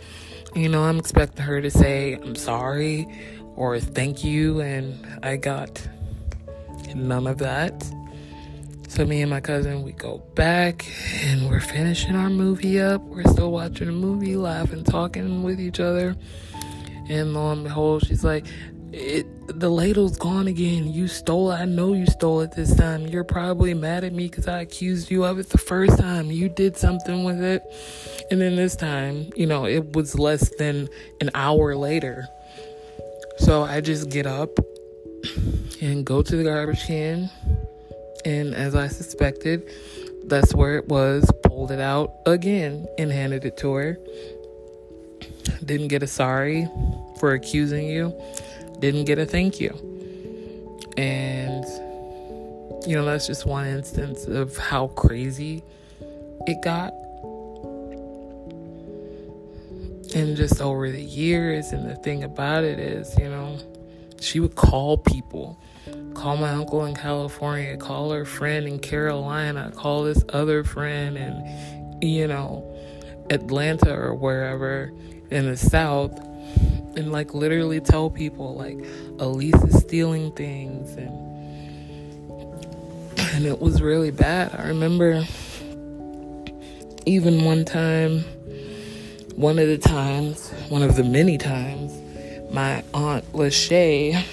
You 0.55 0.69
know, 0.69 0.83
I'm 0.83 0.99
expecting 0.99 1.43
her 1.43 1.61
to 1.61 1.69
say, 1.69 2.13
I'm 2.13 2.35
sorry 2.35 3.07
or 3.55 3.79
thank 3.79 4.23
you. 4.23 4.61
And 4.61 5.05
I 5.21 5.35
got 5.35 5.85
none 6.95 7.27
of 7.27 7.39
that. 7.39 7.83
So 8.87 9.05
me 9.05 9.21
and 9.21 9.29
my 9.29 9.41
cousin, 9.41 9.83
we 9.83 9.91
go 9.91 10.19
back 10.35 10.85
and 11.23 11.49
we're 11.49 11.59
finishing 11.59 12.15
our 12.15 12.29
movie 12.29 12.79
up. 12.79 13.01
We're 13.01 13.23
still 13.23 13.51
watching 13.51 13.87
the 13.87 13.93
movie, 13.93 14.37
laughing, 14.37 14.85
talking 14.85 15.43
with 15.43 15.59
each 15.59 15.81
other. 15.81 16.15
And 17.09 17.33
lo 17.33 17.51
and 17.51 17.65
behold, 17.65 18.05
she's 18.07 18.23
like, 18.23 18.45
it, 18.95 19.59
the 19.59 19.69
ladle's 19.69 20.17
gone 20.17 20.47
again. 20.47 20.91
You 20.91 21.09
stole 21.09 21.51
it. 21.51 21.55
I 21.55 21.65
know 21.65 21.91
you 21.91 22.05
stole 22.05 22.39
it 22.39 22.53
this 22.53 22.73
time. 22.73 23.05
You're 23.05 23.25
probably 23.25 23.73
mad 23.73 24.05
at 24.05 24.13
me 24.13 24.27
because 24.29 24.47
I 24.47 24.61
accused 24.61 25.11
you 25.11 25.25
of 25.25 25.37
it 25.37 25.49
the 25.49 25.57
first 25.57 25.99
time. 25.99 26.31
You 26.31 26.47
did 26.47 26.77
something 26.77 27.25
with 27.25 27.43
it. 27.43 27.61
And 28.31 28.39
then 28.39 28.55
this 28.55 28.75
time, 28.77 29.31
you 29.35 29.47
know, 29.47 29.65
it 29.65 29.93
was 29.93 30.17
less 30.17 30.49
than 30.57 30.87
an 31.19 31.29
hour 31.35 31.75
later. 31.75 32.29
So 33.37 33.63
I 33.63 33.81
just 33.81 34.09
get 34.09 34.25
up 34.25 34.57
and 35.81 36.05
go 36.05 36.21
to 36.21 36.35
the 36.37 36.45
garbage 36.45 36.85
can. 36.85 37.29
And 38.23 38.55
as 38.55 38.75
I 38.75 38.87
suspected, 38.87 39.69
that's 40.23 40.55
where 40.55 40.77
it 40.77 40.87
was. 40.87 41.29
Pulled 41.43 41.71
it 41.71 41.81
out 41.81 42.13
again 42.25 42.87
and 42.97 43.11
handed 43.11 43.43
it 43.43 43.57
to 43.57 43.73
her. 43.73 43.99
Didn't 45.65 45.89
get 45.89 46.01
a 46.01 46.07
sorry 46.07 46.69
for 47.19 47.33
accusing 47.33 47.87
you 47.87 48.15
didn't 48.79 49.05
get 49.05 49.19
a 49.19 49.25
thank 49.25 49.59
you. 49.59 49.69
And, 50.97 51.65
you 52.87 52.95
know, 52.95 53.05
that's 53.05 53.27
just 53.27 53.45
one 53.45 53.65
instance 53.67 54.25
of 54.25 54.57
how 54.57 54.87
crazy 54.87 55.63
it 56.47 56.61
got. 56.63 56.93
And 60.15 60.37
just 60.37 60.61
over 60.61 60.89
the 60.89 61.03
years, 61.03 61.71
and 61.71 61.89
the 61.89 61.95
thing 61.95 62.23
about 62.23 62.63
it 62.63 62.79
is, 62.79 63.17
you 63.17 63.29
know, 63.29 63.57
she 64.21 64.39
would 64.39 64.55
call 64.55 64.97
people, 64.97 65.59
call 66.13 66.37
my 66.37 66.51
uncle 66.51 66.85
in 66.85 66.95
California, 66.95 67.75
call 67.75 68.11
her 68.11 68.23
friend 68.23 68.65
in 68.65 68.79
Carolina, 68.79 69.73
call 69.75 70.03
this 70.03 70.23
other 70.29 70.63
friend 70.63 71.17
in, 71.17 71.99
you 72.01 72.27
know, 72.27 72.63
Atlanta 73.29 73.93
or 73.93 74.13
wherever 74.15 74.93
in 75.31 75.47
the 75.47 75.57
South 75.57 76.17
and 76.95 77.11
like 77.11 77.33
literally 77.33 77.79
tell 77.79 78.09
people 78.09 78.55
like 78.55 78.77
Elise 79.19 79.55
is 79.63 79.79
stealing 79.79 80.31
things 80.33 80.95
and 80.95 81.25
and 83.35 83.45
it 83.45 83.59
was 83.59 83.81
really 83.81 84.11
bad. 84.11 84.55
I 84.57 84.67
remember 84.67 85.25
even 87.05 87.43
one 87.43 87.65
time 87.65 88.23
one 89.35 89.59
of 89.59 89.67
the 89.67 89.77
times, 89.77 90.49
one 90.69 90.81
of 90.81 90.95
the 90.95 91.03
many 91.03 91.37
times, 91.37 91.91
my 92.51 92.83
aunt 92.93 93.29
Lachey, 93.33 94.23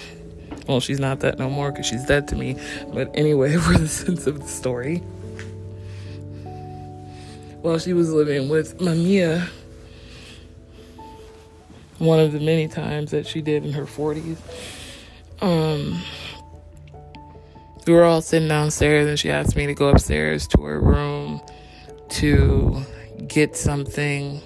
well, 0.68 0.80
she's 0.80 1.00
not 1.00 1.20
that 1.20 1.38
no 1.38 1.50
more 1.50 1.72
because 1.72 1.86
she's 1.86 2.04
dead 2.04 2.28
to 2.28 2.36
me. 2.36 2.56
But 2.92 3.10
anyway, 3.14 3.56
for 3.58 3.76
the 3.76 3.88
sense 3.88 4.26
of 4.26 4.40
the 4.40 4.48
story, 4.48 4.98
while 7.62 7.78
she 7.78 7.92
was 7.92 8.12
living 8.12 8.48
with 8.48 8.78
Mamiya, 8.78 9.48
one 12.02 12.18
of 12.18 12.32
the 12.32 12.40
many 12.40 12.66
times 12.66 13.12
that 13.12 13.26
she 13.26 13.40
did 13.40 13.64
in 13.64 13.72
her 13.72 13.84
40s. 13.84 14.36
Um, 15.40 16.02
we 17.86 17.92
were 17.92 18.04
all 18.04 18.20
sitting 18.20 18.48
downstairs, 18.48 19.06
and 19.06 19.18
she 19.18 19.30
asked 19.30 19.54
me 19.54 19.66
to 19.66 19.74
go 19.74 19.88
upstairs 19.88 20.46
to 20.48 20.62
her 20.62 20.80
room 20.80 21.40
to 22.10 22.82
get 23.28 23.56
something. 23.56 24.40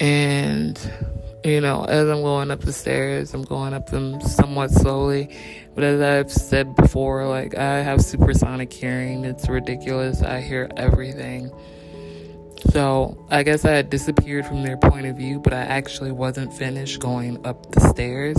And, 0.00 0.78
you 1.44 1.60
know, 1.60 1.84
as 1.84 2.08
I'm 2.08 2.22
going 2.22 2.50
up 2.50 2.60
the 2.60 2.72
stairs, 2.72 3.34
I'm 3.34 3.42
going 3.42 3.74
up 3.74 3.90
them 3.90 4.20
somewhat 4.22 4.70
slowly. 4.70 5.36
But 5.74 5.84
as 5.84 6.00
I've 6.00 6.32
said 6.32 6.74
before, 6.74 7.26
like, 7.26 7.54
I 7.56 7.82
have 7.82 8.02
supersonic 8.02 8.72
hearing. 8.72 9.24
It's 9.24 9.48
ridiculous. 9.48 10.22
I 10.22 10.40
hear 10.40 10.70
everything. 10.76 11.52
So 12.70 13.26
I 13.30 13.42
guess 13.42 13.64
I 13.64 13.72
had 13.72 13.90
disappeared 13.90 14.46
from 14.46 14.62
their 14.62 14.76
point 14.76 15.06
of 15.06 15.16
view, 15.16 15.38
but 15.38 15.52
I 15.52 15.60
actually 15.60 16.12
wasn't 16.12 16.52
finished 16.52 17.00
going 17.00 17.44
up 17.46 17.70
the 17.72 17.80
stairs. 17.80 18.38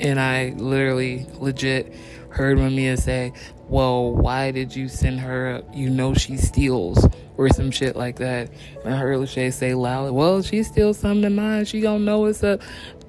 And 0.00 0.18
I 0.18 0.54
literally, 0.56 1.26
legit 1.38 1.94
heard 2.32 2.58
Mamiya 2.58 2.98
say, 2.98 3.32
Well, 3.68 4.12
why 4.12 4.50
did 4.50 4.74
you 4.74 4.88
send 4.88 5.20
her 5.20 5.56
up? 5.56 5.64
You 5.72 5.90
know 5.90 6.14
she 6.14 6.36
steals, 6.36 7.06
or 7.36 7.48
some 7.50 7.70
shit 7.70 7.94
like 7.94 8.16
that. 8.16 8.50
And 8.84 8.94
I 8.94 8.96
heard 8.96 9.18
Lachey 9.18 9.52
say 9.52 9.74
loudly, 9.74 10.10
Well, 10.10 10.42
she 10.42 10.62
steals 10.62 10.98
something 10.98 11.24
of 11.24 11.32
mine. 11.32 11.64
She 11.64 11.80
don't 11.80 12.04
know 12.04 12.20
what's 12.20 12.42
up. 12.42 12.60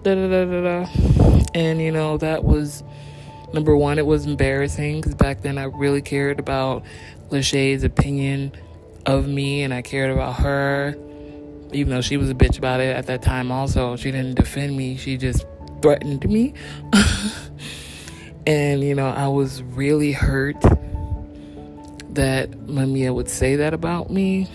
Da 0.04 0.16
da 0.16 0.28
da 0.28 0.46
da 0.46 0.62
da. 0.62 1.44
And, 1.56 1.82
you 1.82 1.92
know, 1.92 2.18
that 2.18 2.44
was 2.44 2.84
number 3.54 3.76
one, 3.76 3.98
it 3.98 4.06
was 4.06 4.26
embarrassing 4.26 5.02
because 5.02 5.16
back 5.16 5.42
then 5.42 5.58
I 5.58 5.64
really 5.64 6.02
cared 6.02 6.40
about 6.40 6.84
Lachey's 7.30 7.84
opinion 7.84 8.52
of 9.06 9.28
me 9.28 9.64
and 9.64 9.74
I 9.74 9.82
cared 9.82 10.12
about 10.12 10.36
her. 10.40 10.96
Even 11.72 11.92
though 11.92 12.02
she 12.02 12.18
was 12.18 12.30
a 12.30 12.36
bitch 12.36 12.58
about 12.58 12.80
it 12.80 12.96
at 12.96 13.08
that 13.08 13.22
time, 13.22 13.52
also, 13.52 13.96
she 13.96 14.12
didn't 14.12 14.36
defend 14.36 14.78
me. 14.78 14.96
She 14.96 15.18
just 15.18 15.46
threatened 15.82 16.30
me. 16.30 16.54
and, 18.48 18.84
you 18.84 18.94
know, 18.94 19.08
I 19.08 19.28
was 19.28 19.64
really 19.64 20.12
hurt 20.12 20.62
that 22.12 22.52
Mamiya 22.52 23.14
would 23.14 23.30
say 23.30 23.56
that 23.58 23.74
about 23.74 24.12
me. 24.12 24.48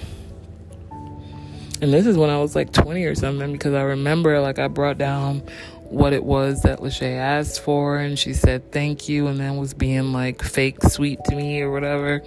And 1.81 1.93
this 1.93 2.07
is 2.07 2.17
when 2.17 2.31
I 2.31 2.39
was 2.39 2.57
like 2.57 2.73
20 2.73 3.05
or 3.05 3.15
something 3.15 3.53
because 3.53 3.75
I 3.75 3.83
remember 3.83 4.41
like 4.41 4.59
I 4.59 4.69
brought 4.69 4.99
down 4.99 5.43
what 5.85 6.13
it 6.13 6.25
was 6.25 6.63
that 6.63 6.81
Lachey 6.81 7.17
asked 7.17 7.61
for 7.61 7.99
and 7.99 8.19
she 8.19 8.35
said 8.35 8.73
thank 8.73 9.09
you 9.09 9.29
and 9.29 9.39
then 9.39 9.57
was 9.57 9.75
being 9.75 10.13
like 10.13 10.43
fake 10.43 10.83
sweet 10.83 11.23
to 11.27 11.37
me 11.37 11.63
or 11.63 11.71
whatever. 11.71 12.23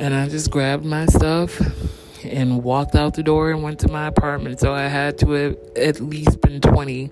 And 0.00 0.14
I 0.14 0.30
just 0.30 0.50
grabbed 0.50 0.84
my 0.84 1.04
stuff 1.04 1.60
and 2.24 2.64
walked 2.64 2.94
out 2.94 3.12
the 3.12 3.22
door 3.22 3.50
and 3.50 3.62
went 3.62 3.80
to 3.80 3.88
my 3.88 4.06
apartment. 4.06 4.58
So 4.58 4.72
I 4.72 4.84
had 4.88 5.18
to 5.18 5.30
have 5.32 5.56
at 5.76 6.00
least 6.00 6.40
been 6.40 6.62
20 6.62 7.10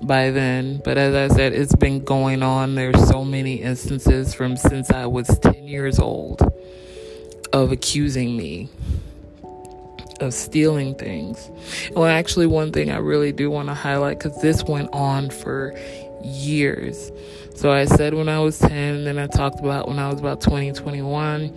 by 0.00 0.30
then. 0.30 0.80
But 0.82 0.96
as 0.96 1.14
I 1.14 1.36
said, 1.36 1.52
it's 1.52 1.74
been 1.74 2.02
going 2.02 2.42
on. 2.42 2.74
There's 2.74 3.06
so 3.06 3.22
many 3.22 3.56
instances 3.56 4.32
from 4.32 4.56
since 4.56 4.90
I 4.90 5.04
was 5.04 5.28
10 5.40 5.68
years 5.68 5.98
old 5.98 6.40
of 7.52 7.70
accusing 7.70 8.34
me 8.34 8.70
of 10.20 10.32
stealing 10.32 10.94
things. 10.94 11.50
Well, 11.92 12.06
actually, 12.06 12.46
one 12.46 12.72
thing 12.72 12.90
I 12.90 12.98
really 12.98 13.32
do 13.32 13.50
want 13.50 13.68
to 13.68 13.74
highlight 13.74 14.18
because 14.18 14.40
this 14.40 14.64
went 14.64 14.90
on 14.92 15.30
for 15.30 15.74
years. 16.22 17.10
So 17.60 17.70
I 17.70 17.84
said 17.84 18.14
when 18.14 18.30
I 18.30 18.40
was 18.40 18.58
10, 18.58 18.72
and 18.72 19.06
then 19.06 19.18
I 19.18 19.26
talked 19.26 19.60
about 19.60 19.86
when 19.86 19.98
I 19.98 20.08
was 20.08 20.18
about 20.18 20.40
20, 20.40 20.72
21. 20.72 21.54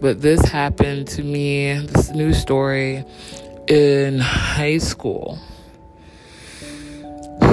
But 0.00 0.20
this 0.20 0.44
happened 0.44 1.06
to 1.10 1.22
me, 1.22 1.72
this 1.86 2.10
new 2.10 2.34
story, 2.34 3.04
in 3.68 4.18
high 4.18 4.78
school. 4.78 5.38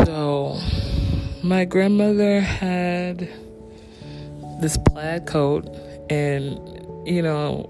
So, 0.05 0.57
my 1.43 1.65
grandmother 1.65 2.39
had 2.39 3.29
this 4.59 4.75
plaid 4.87 5.27
coat, 5.27 5.67
and 6.09 6.57
you 7.05 7.21
know, 7.21 7.69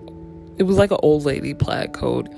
it 0.57 0.63
was 0.63 0.77
like 0.77 0.91
an 0.91 0.99
old 1.03 1.25
lady 1.25 1.53
plaid 1.53 1.91
coat, 1.91 2.29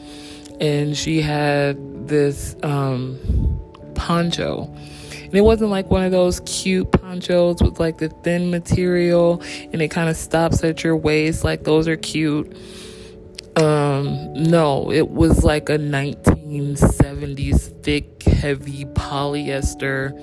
and 0.60 0.98
she 0.98 1.22
had 1.22 2.08
this 2.08 2.56
um, 2.64 3.60
poncho. 3.94 4.76
And 5.36 5.42
it 5.42 5.44
wasn't 5.44 5.70
like 5.70 5.92
one 5.92 6.06
of 6.06 6.14
those 6.14 6.40
cute 6.46 6.90
ponchos 6.94 7.62
with 7.62 7.78
like 7.78 7.98
the 7.98 8.08
thin 8.08 8.52
material 8.52 9.44
and 9.74 9.82
it 9.82 9.90
kind 9.90 10.08
of 10.08 10.16
stops 10.16 10.64
at 10.64 10.82
your 10.82 10.96
waist. 10.96 11.44
Like 11.44 11.66
those 11.66 11.90
are 11.90 11.98
cute. 11.98 12.56
Um, 13.58 14.32
no, 14.32 14.90
it 14.94 15.10
was 15.10 15.44
like 15.44 15.68
a 15.68 15.78
1970s 15.78 17.84
thick, 17.84 18.24
heavy 18.24 18.86
polyester 18.86 20.18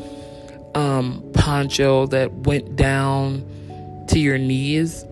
um, 0.74 1.30
poncho 1.34 2.06
that 2.06 2.32
went 2.32 2.74
down 2.74 3.44
to 4.08 4.18
your 4.18 4.38
knees. 4.38 5.04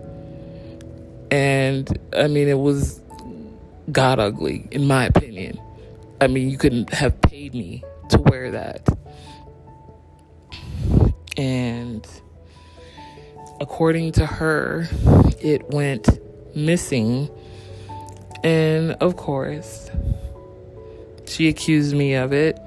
And 1.31 1.87
I 2.17 2.27
mean, 2.27 2.49
it 2.49 2.59
was 2.59 3.03
god 3.93 4.19
ugly, 4.19 4.67
in 4.71 4.87
my 4.87 5.05
opinion. 5.05 5.61
I 6.23 6.27
mean, 6.27 6.49
you 6.49 6.57
couldn't 6.57 6.91
have 6.95 7.21
paid 7.21 7.53
me 7.53 7.85
to 8.09 8.19
wear 8.19 8.51
that. 8.53 8.89
And 11.37 12.07
according 13.61 14.12
to 14.12 14.27
her, 14.27 14.88
it 15.40 15.69
went 15.71 16.09
missing 16.55 17.31
and 18.43 18.93
of 18.93 19.16
course, 19.16 19.90
she 21.27 21.49
accused 21.49 21.95
me 21.95 22.14
of 22.14 22.33
it. 22.33 22.59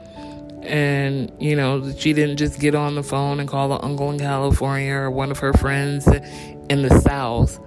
And, 0.62 1.32
you 1.40 1.56
know, 1.56 1.92
she 1.98 2.14
didn't 2.14 2.38
just 2.38 2.60
get 2.60 2.74
on 2.74 2.96
the 2.96 3.04
phone 3.04 3.40
and 3.40 3.50
call 3.50 3.70
the 3.70 3.84
uncle 3.84 4.12
in 4.12 4.20
California 4.20 4.94
or 4.94 5.12
one 5.12 5.30
of 5.30 5.40
her 5.40 5.52
friends 5.54 6.08
in 6.08 6.84
the 6.84 7.02
South 7.02 7.60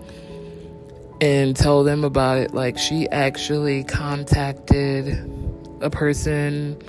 and 1.20 1.54
tell 1.54 1.84
them 1.84 2.04
about 2.04 2.38
it. 2.38 2.54
Like, 2.54 2.78
she 2.78 3.08
actually 3.08 3.84
contacted 3.84 5.30
a 5.82 5.90
person 5.90 6.80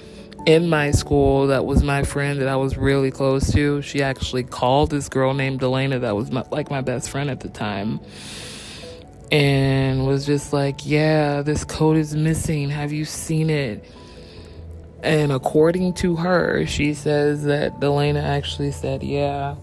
in 0.47 0.69
my 0.69 0.91
school 0.91 1.47
that 1.47 1.65
was 1.65 1.83
my 1.83 2.03
friend 2.03 2.39
that 2.39 2.47
I 2.47 2.55
was 2.55 2.77
really 2.77 3.11
close 3.11 3.51
to. 3.51 3.81
She 3.81 4.01
actually 4.01 4.45
called 4.45 4.89
this 4.89 5.09
girl 5.09 5.33
named 5.33 5.59
Delana 5.59 5.99
that 6.01 6.15
was 6.15 6.31
my, 6.31 6.45
like 6.49 6.71
my 6.71 6.79
best 6.79 7.09
friend 7.09 7.29
at 7.29 7.41
the 7.41 7.49
time 7.49 7.99
and 9.29 10.07
was 10.07 10.25
just 10.25 10.53
like, 10.53 10.85
Yeah, 10.85 11.41
this 11.41 11.65
coat 11.65 11.97
is 11.97 12.15
missing. 12.15 12.69
Have 12.69 12.93
you 12.93 13.03
seen 13.03 13.49
it? 13.49 13.83
And 15.03 15.33
according 15.33 15.95
to 15.95 16.15
her, 16.15 16.65
she 16.65 16.93
says 16.93 17.43
that 17.43 17.81
Delana 17.81 18.23
actually 18.23 18.71
said, 18.71 19.03
Yeah, 19.03 19.57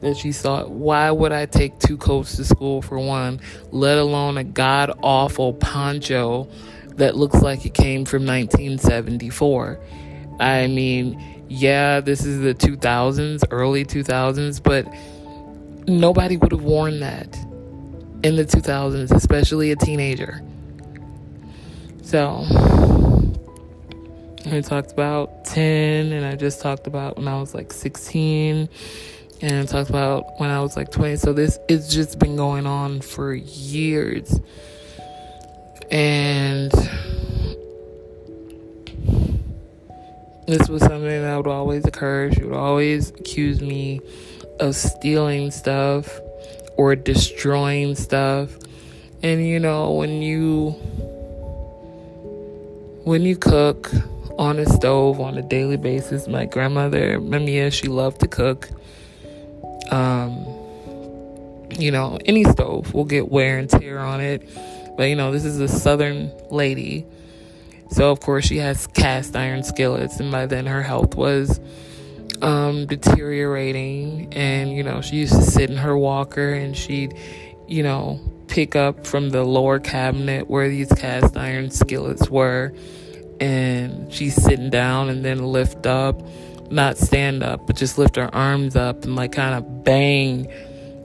that 0.00 0.16
she 0.16 0.30
it. 0.30 0.70
Why 0.70 1.10
would 1.10 1.32
I 1.32 1.44
take 1.44 1.78
two 1.78 1.98
coats 1.98 2.36
to 2.36 2.46
school 2.46 2.80
for 2.80 2.98
one, 2.98 3.42
let 3.72 3.98
alone 3.98 4.38
a 4.38 4.44
god 4.44 4.98
awful 5.02 5.52
poncho 5.52 6.48
that 6.94 7.14
looks 7.14 7.42
like 7.42 7.66
it 7.66 7.74
came 7.74 8.06
from 8.06 8.24
1974? 8.24 9.78
I 10.40 10.66
mean, 10.66 11.44
yeah, 11.48 12.00
this 12.00 12.24
is 12.24 12.40
the 12.40 12.54
2000s, 12.54 13.44
early 13.50 13.84
2000s, 13.84 14.62
but 14.62 14.86
nobody 15.86 16.36
would 16.36 16.52
have 16.52 16.62
worn 16.62 17.00
that 17.00 17.36
in 18.22 18.36
the 18.36 18.44
2000s, 18.44 19.10
especially 19.12 19.70
a 19.70 19.76
teenager. 19.76 20.42
So, 22.02 22.44
I 24.46 24.60
talked 24.62 24.92
about 24.92 25.44
10, 25.44 26.12
and 26.12 26.24
I 26.24 26.36
just 26.36 26.60
talked 26.60 26.86
about 26.86 27.18
when 27.18 27.28
I 27.28 27.38
was 27.38 27.54
like 27.54 27.72
16, 27.72 28.68
and 29.42 29.52
I 29.60 29.64
talked 29.64 29.90
about 29.90 30.40
when 30.40 30.50
I 30.50 30.60
was 30.60 30.76
like 30.76 30.90
20. 30.90 31.16
So, 31.16 31.32
this 31.32 31.58
it's 31.68 31.92
just 31.92 32.18
been 32.18 32.36
going 32.36 32.66
on 32.66 33.00
for 33.00 33.34
years. 33.34 34.40
And 35.90 36.72
this 40.46 40.68
was 40.68 40.82
something 40.82 41.02
that 41.02 41.36
would 41.36 41.46
always 41.46 41.84
occur. 41.84 42.30
She 42.32 42.44
would 42.44 42.56
always 42.56 43.10
accuse 43.10 43.60
me 43.60 44.00
of 44.58 44.74
stealing 44.74 45.50
stuff 45.50 46.20
or 46.76 46.96
destroying 46.96 47.94
stuff. 47.94 48.56
And 49.22 49.46
you 49.46 49.58
know, 49.60 49.92
when 49.92 50.22
you 50.22 50.70
when 53.04 53.22
you 53.22 53.36
cook 53.36 53.90
on 54.38 54.58
a 54.58 54.66
stove 54.66 55.20
on 55.20 55.36
a 55.36 55.42
daily 55.42 55.76
basis, 55.76 56.26
my 56.26 56.46
grandmother, 56.46 57.18
Mamiya, 57.18 57.72
she 57.72 57.88
loved 57.88 58.20
to 58.20 58.28
cook. 58.28 58.70
Um, 59.90 60.46
you 61.78 61.90
know, 61.90 62.18
any 62.24 62.44
stove 62.44 62.94
will 62.94 63.04
get 63.04 63.30
wear 63.30 63.58
and 63.58 63.68
tear 63.68 63.98
on 63.98 64.20
it. 64.20 64.48
But 64.96 65.04
you 65.04 65.16
know, 65.16 65.32
this 65.32 65.44
is 65.44 65.60
a 65.60 65.68
southern 65.68 66.30
lady. 66.50 67.06
So 67.90 68.10
of 68.10 68.20
course 68.20 68.46
she 68.46 68.58
has 68.58 68.86
cast 68.86 69.36
iron 69.36 69.62
skillets 69.62 70.20
and 70.20 70.30
by 70.30 70.46
then 70.46 70.66
her 70.66 70.82
health 70.82 71.14
was 71.14 71.60
um, 72.42 72.86
deteriorating, 72.86 74.32
and 74.32 74.72
you 74.72 74.82
know, 74.82 75.00
she 75.00 75.16
used 75.16 75.34
to 75.34 75.42
sit 75.42 75.70
in 75.70 75.76
her 75.76 75.96
walker 75.96 76.52
and 76.52 76.76
she'd, 76.76 77.14
you 77.68 77.82
know, 77.82 78.20
pick 78.48 78.74
up 78.74 79.06
from 79.06 79.30
the 79.30 79.44
lower 79.44 79.78
cabinet 79.78 80.48
where 80.48 80.68
these 80.68 80.92
cast 80.92 81.36
iron 81.36 81.70
skillets 81.70 82.28
were, 82.30 82.72
and 83.40 84.12
she's 84.12 84.34
sitting 84.34 84.70
down 84.70 85.08
and 85.08 85.24
then 85.24 85.44
lift 85.44 85.86
up, 85.86 86.22
not 86.70 86.96
stand 86.96 87.42
up, 87.42 87.66
but 87.66 87.76
just 87.76 87.98
lift 87.98 88.16
her 88.16 88.34
arms 88.34 88.76
up 88.76 89.04
and 89.04 89.16
like 89.16 89.32
kind 89.32 89.54
of 89.54 89.84
bang 89.84 90.50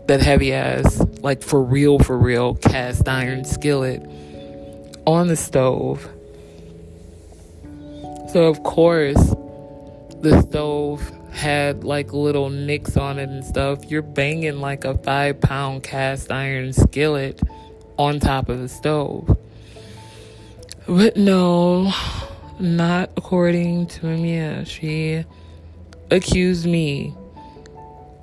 that 0.08 0.22
heavy 0.22 0.54
ass, 0.54 1.02
like 1.22 1.42
for 1.42 1.62
real, 1.62 2.00
for 2.00 2.18
real, 2.18 2.56
cast 2.56 3.08
iron 3.08 3.44
skillet 3.44 4.02
on 5.06 5.28
the 5.28 5.36
stove. 5.36 6.08
So, 8.36 8.48
of 8.48 8.64
course, 8.64 9.34
the 10.20 10.42
stove 10.42 11.10
had 11.32 11.86
like 11.86 12.12
little 12.12 12.50
nicks 12.50 12.98
on 12.98 13.18
it 13.18 13.30
and 13.30 13.46
stuff. 13.46 13.90
You're 13.90 14.02
banging 14.02 14.60
like 14.60 14.84
a 14.84 14.98
five 14.98 15.40
pound 15.40 15.84
cast 15.84 16.34
iron 16.34 16.74
skillet 16.74 17.42
on 17.98 18.20
top 18.20 18.50
of 18.50 18.60
the 18.60 18.68
stove. 18.68 19.38
But 20.86 21.16
no, 21.16 21.94
not 22.60 23.10
according 23.16 23.88
to 23.88 24.02
Mamiya. 24.02 24.68
She 24.68 25.24
accused 26.12 26.66
me 26.66 27.16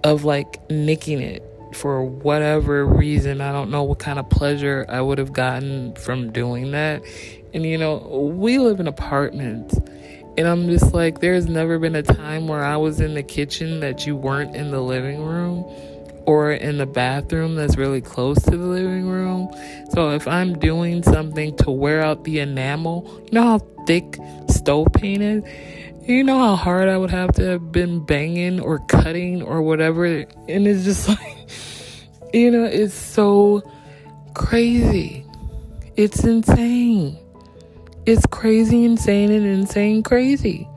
of 0.05 0.25
like 0.25 0.61
nicking 0.71 1.23
it 1.23 1.43
for 1.73 2.05
whatever 2.05 2.85
reason. 2.85 3.41
I 3.41 3.51
don't 3.51 3.71
know 3.71 3.85
what 3.85 3.99
kind 3.99 4.19
of 4.19 4.29
pleasure 4.29 4.85
I 4.91 5.01
would 5.01 5.17
have 5.17 5.33
gotten 5.33 5.95
from 5.95 6.33
doing 6.33 6.73
that. 6.73 7.03
And 7.55 7.65
you 7.65 7.79
know, 7.79 7.97
we 8.37 8.59
live 8.59 8.79
in 8.79 8.87
apartments. 8.87 9.75
And 10.39 10.47
I'm 10.47 10.69
just 10.69 10.95
like, 10.95 11.21
there's 11.21 11.47
never 11.47 11.79
been 11.79 11.95
a 11.95 12.03
time 12.03 12.49
where 12.49 12.65
I 12.65 12.77
was 12.77 13.01
in 13.01 13.15
the 13.15 13.23
kitchen 13.23 13.81
that 13.81 14.07
you 14.07 14.17
weren't 14.17 14.57
in 14.57 14.71
the 14.71 14.81
living 14.81 15.23
room 15.23 15.65
or 16.25 16.53
in 16.53 16.79
the 16.79 16.87
bathroom 16.87 17.55
that's 17.55 17.77
really 17.77 18.01
close 18.01 18.41
to 18.43 18.51
the 18.51 18.57
living 18.57 19.09
room. 19.09 19.51
So 19.91 20.11
if 20.11 20.27
I'm 20.27 20.59
doing 20.59 21.03
something 21.03 21.57
to 21.59 21.71
wear 21.71 22.03
out 22.03 22.25
the 22.25 22.39
enamel, 22.39 23.23
you 23.27 23.33
know 23.33 23.43
how 23.43 23.59
thick 23.87 24.17
stove 24.49 24.89
paint 24.95 25.23
is? 25.23 25.45
You 26.09 26.25
know 26.25 26.39
how 26.39 26.57
hard 26.57 26.89
I 26.89 26.97
would 26.97 27.11
have 27.11 27.33
to 27.35 27.45
have 27.45 27.71
been 27.71 28.05
banging 28.05 28.61
or 28.61 28.79
cutting 28.87 29.43
or 29.43 29.63
whatever? 29.63 30.05
And 30.07 30.67
it's 30.67 30.85
just 30.85 31.09
like, 31.11 31.49
you 32.33 32.51
know, 32.51 32.65
it's 32.65 32.95
so 32.95 33.63
crazy. 34.35 35.27
It's 35.97 36.25
insane. 36.25 37.22
It's 38.05 38.27
crazy, 38.27 38.85
insane, 38.85 39.31
and 39.31 39.47
insane 39.47 40.03
crazy. 40.03 40.69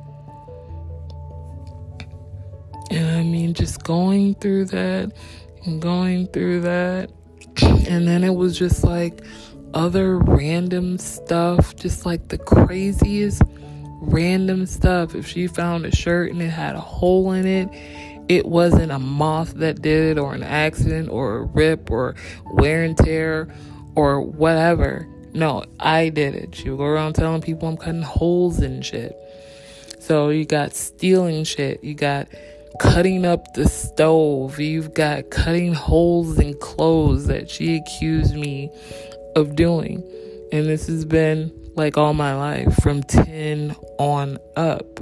And 2.91 3.15
I 3.15 3.23
mean, 3.23 3.55
just 3.55 3.83
going 3.83 4.35
through 4.35 4.65
that 4.65 5.11
and 5.65 5.81
going 5.81 6.27
through 6.27 6.61
that. 6.61 7.09
And 7.63 8.07
then 8.07 8.23
it 8.23 8.35
was 8.35 8.57
just 8.57 8.83
like 8.83 9.23
other 9.73 10.19
random 10.19 10.99
stuff, 10.99 11.75
just 11.75 12.05
like 12.05 12.27
the 12.27 12.37
craziest 12.37 13.41
random 14.01 14.67
stuff. 14.67 15.15
If 15.15 15.25
she 15.25 15.47
found 15.47 15.85
a 15.85 15.95
shirt 15.95 16.31
and 16.31 16.41
it 16.43 16.49
had 16.49 16.75
a 16.75 16.79
hole 16.79 17.31
in 17.31 17.47
it, 17.47 17.69
it 18.29 18.45
wasn't 18.45 18.91
a 18.91 18.99
moth 18.99 19.55
that 19.55 19.81
did 19.81 20.17
it, 20.17 20.19
or 20.19 20.33
an 20.33 20.43
accident, 20.43 21.09
or 21.09 21.37
a 21.37 21.43
rip, 21.43 21.89
or 21.89 22.15
wear 22.51 22.83
and 22.83 22.97
tear, 22.97 23.47
or 23.95 24.21
whatever. 24.21 25.07
No, 25.35 25.65
I 25.81 26.07
did 26.07 26.33
it. 26.33 26.55
She 26.55 26.69
would 26.69 26.77
go 26.77 26.85
around 26.85 27.13
telling 27.13 27.41
people 27.41 27.67
I'm 27.67 27.75
cutting 27.75 28.01
holes 28.01 28.61
in 28.61 28.81
shit. 28.81 29.13
So 29.99 30.29
you 30.29 30.45
got 30.45 30.73
stealing 30.73 31.43
shit. 31.43 31.83
You 31.83 31.93
got 31.93 32.29
cutting 32.79 33.25
up 33.25 33.53
the 33.53 33.67
stove. 33.67 34.61
You've 34.61 34.93
got 34.93 35.29
cutting 35.31 35.73
holes 35.73 36.39
in 36.39 36.57
clothes 36.59 37.27
that 37.27 37.49
she 37.49 37.75
accused 37.75 38.33
me 38.33 38.71
of 39.35 39.57
doing. 39.57 40.01
And 40.53 40.67
this 40.67 40.87
has 40.87 41.03
been 41.03 41.51
like 41.75 41.97
all 41.97 42.13
my 42.13 42.33
life 42.33 42.73
from 42.81 43.03
10 43.03 43.75
on 43.99 44.37
up. 44.55 44.99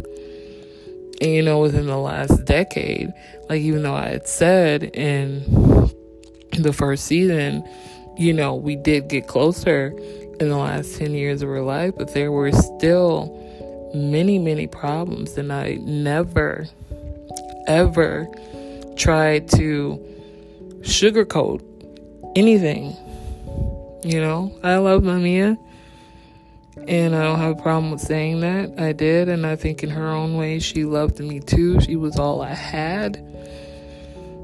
And 1.21 1.31
you 1.31 1.43
know, 1.43 1.59
within 1.59 1.85
the 1.85 1.97
last 1.97 2.43
decade, 2.45 3.13
like 3.49 3.61
even 3.61 3.83
though 3.83 3.93
I 3.93 4.09
had 4.09 4.27
said 4.27 4.83
in 4.95 5.43
the 6.57 6.73
first 6.73 7.05
season, 7.05 7.63
you 8.17 8.33
know, 8.33 8.55
we 8.55 8.75
did 8.75 9.09
get 9.09 9.27
closer 9.27 9.93
in 10.43 10.49
the 10.49 10.57
last 10.57 10.97
10 10.97 11.13
years 11.13 11.41
of 11.41 11.49
her 11.49 11.61
life, 11.61 11.93
but 11.97 12.13
there 12.13 12.31
were 12.31 12.51
still 12.51 13.39
many, 13.95 14.37
many 14.37 14.67
problems. 14.67 15.37
And 15.37 15.51
I 15.51 15.75
never, 15.81 16.67
ever 17.67 18.27
tried 18.97 19.47
to 19.49 19.99
sugarcoat 20.81 21.63
anything. 22.35 22.95
You 24.03 24.19
know, 24.19 24.53
I 24.63 24.77
love 24.77 25.01
Mamiya. 25.01 25.57
And 26.87 27.15
I 27.15 27.23
don't 27.23 27.39
have 27.39 27.59
a 27.59 27.61
problem 27.61 27.91
with 27.91 28.01
saying 28.01 28.41
that. 28.41 28.73
I 28.77 28.91
did. 28.91 29.29
And 29.29 29.45
I 29.45 29.55
think 29.55 29.83
in 29.83 29.89
her 29.91 30.09
own 30.09 30.35
way, 30.35 30.59
she 30.59 30.83
loved 30.83 31.19
me 31.19 31.39
too. 31.39 31.79
She 31.79 31.95
was 31.95 32.19
all 32.19 32.41
I 32.41 32.53
had. 32.53 33.17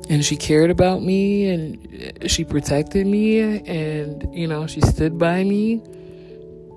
And 0.09 0.25
she 0.25 0.35
cared 0.35 0.71
about 0.71 1.03
me 1.03 1.47
and 1.47 2.23
she 2.29 2.43
protected 2.43 3.05
me. 3.05 3.39
And, 3.39 4.27
you 4.33 4.47
know, 4.47 4.65
she 4.67 4.81
stood 4.81 5.17
by 5.19 5.43
me. 5.43 5.81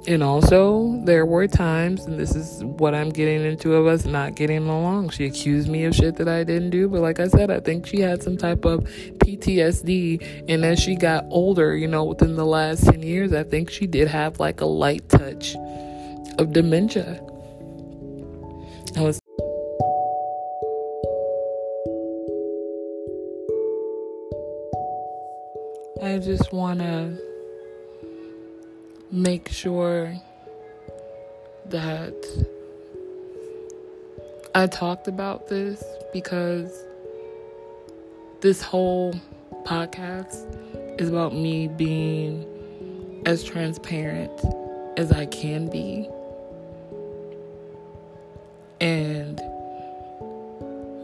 And 0.09 0.21
also, 0.21 1.01
there 1.05 1.25
were 1.25 1.47
times, 1.47 2.07
and 2.07 2.18
this 2.18 2.35
is 2.35 2.64
what 2.64 2.92
I'm 2.92 3.11
getting 3.11 3.45
into 3.45 3.75
of 3.75 3.87
us 3.87 4.05
not 4.05 4.35
getting 4.35 4.66
along. 4.66 5.11
She 5.11 5.27
accused 5.27 5.68
me 5.68 5.85
of 5.85 5.95
shit 5.95 6.16
that 6.16 6.27
I 6.27 6.42
didn't 6.42 6.71
do, 6.71 6.88
but 6.88 7.03
like 7.03 7.21
I 7.21 7.29
said, 7.29 7.53
I 7.53 7.61
think 7.61 7.87
she 7.87 8.01
had 8.01 8.21
some 8.21 8.37
type 8.37 8.64
of 8.64 8.81
PTSD. 8.81 10.47
And 10.49 10.64
as 10.64 10.81
she 10.81 10.97
got 10.97 11.25
older, 11.31 11.77
you 11.77 11.87
know, 11.87 12.03
within 12.03 12.35
the 12.35 12.45
last 12.45 12.85
10 12.85 13.01
years, 13.01 13.33
I 13.33 13.45
think 13.45 13.71
she 13.71 13.87
did 13.87 14.09
have 14.09 14.40
like 14.40 14.61
a 14.61 14.66
light 14.66 15.09
touch 15.09 15.55
of 16.37 16.53
dementia. 16.53 17.21
I 18.97 19.03
was. 19.03 19.22
I 26.03 26.19
just 26.19 26.53
want 26.53 26.81
to 26.81 27.17
make 29.12 29.49
sure 29.49 30.12
that 31.67 32.12
I 34.53 34.67
talked 34.67 35.07
about 35.07 35.47
this 35.47 35.85
because 36.12 36.77
this 38.41 38.61
whole 38.62 39.15
podcast 39.65 41.01
is 41.01 41.09
about 41.09 41.37
me 41.37 41.69
being 41.69 43.23
as 43.25 43.45
transparent 43.45 44.33
as 44.97 45.12
I 45.12 45.27
can 45.27 45.71
be. 45.71 46.09
And 48.81 49.41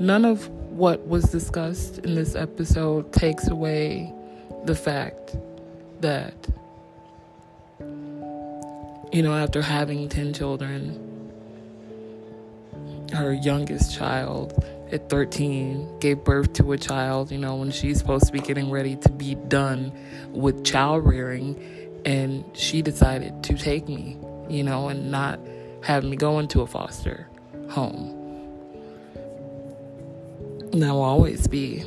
none 0.01 0.25
of 0.25 0.49
what 0.73 1.07
was 1.07 1.23
discussed 1.27 1.99
in 1.99 2.17
this 2.17 2.35
episode 2.35 3.13
takes 3.13 3.47
away 3.47 4.13
the 4.69 4.75
fact 4.75 5.35
that 6.03 6.47
you 9.11 9.23
know, 9.23 9.35
after 9.35 9.63
having 9.63 10.11
10 10.11 10.35
children, 10.35 11.33
her 13.15 13.33
youngest 13.33 13.97
child 13.97 14.63
at 14.93 15.09
13 15.09 16.01
gave 16.01 16.23
birth 16.23 16.53
to 16.53 16.73
a 16.73 16.77
child, 16.77 17.33
you 17.33 17.39
know, 17.39 17.57
when 17.57 17.71
she's 17.71 17.97
supposed 17.97 18.27
to 18.27 18.33
be 18.33 18.41
getting 18.41 18.71
ready 18.71 18.97
to 18.97 19.09
be 19.09 19.37
done 19.37 19.91
with 20.33 20.67
child 20.67 21.07
rearing. 21.07 21.59
And 22.05 22.45
she 22.53 22.83
decided 22.83 23.43
to 23.45 23.55
take 23.55 23.89
me, 23.89 24.19
you 24.51 24.63
know, 24.63 24.89
and 24.89 25.11
not 25.11 25.41
have 25.83 26.05
me 26.05 26.15
go 26.15 26.41
into 26.41 26.61
a 26.61 26.67
foster 26.67 27.27
home. 27.71 28.15
And 30.75 30.85
I 30.85 30.93
will 30.93 31.01
always 31.01 31.47
be 31.47 31.87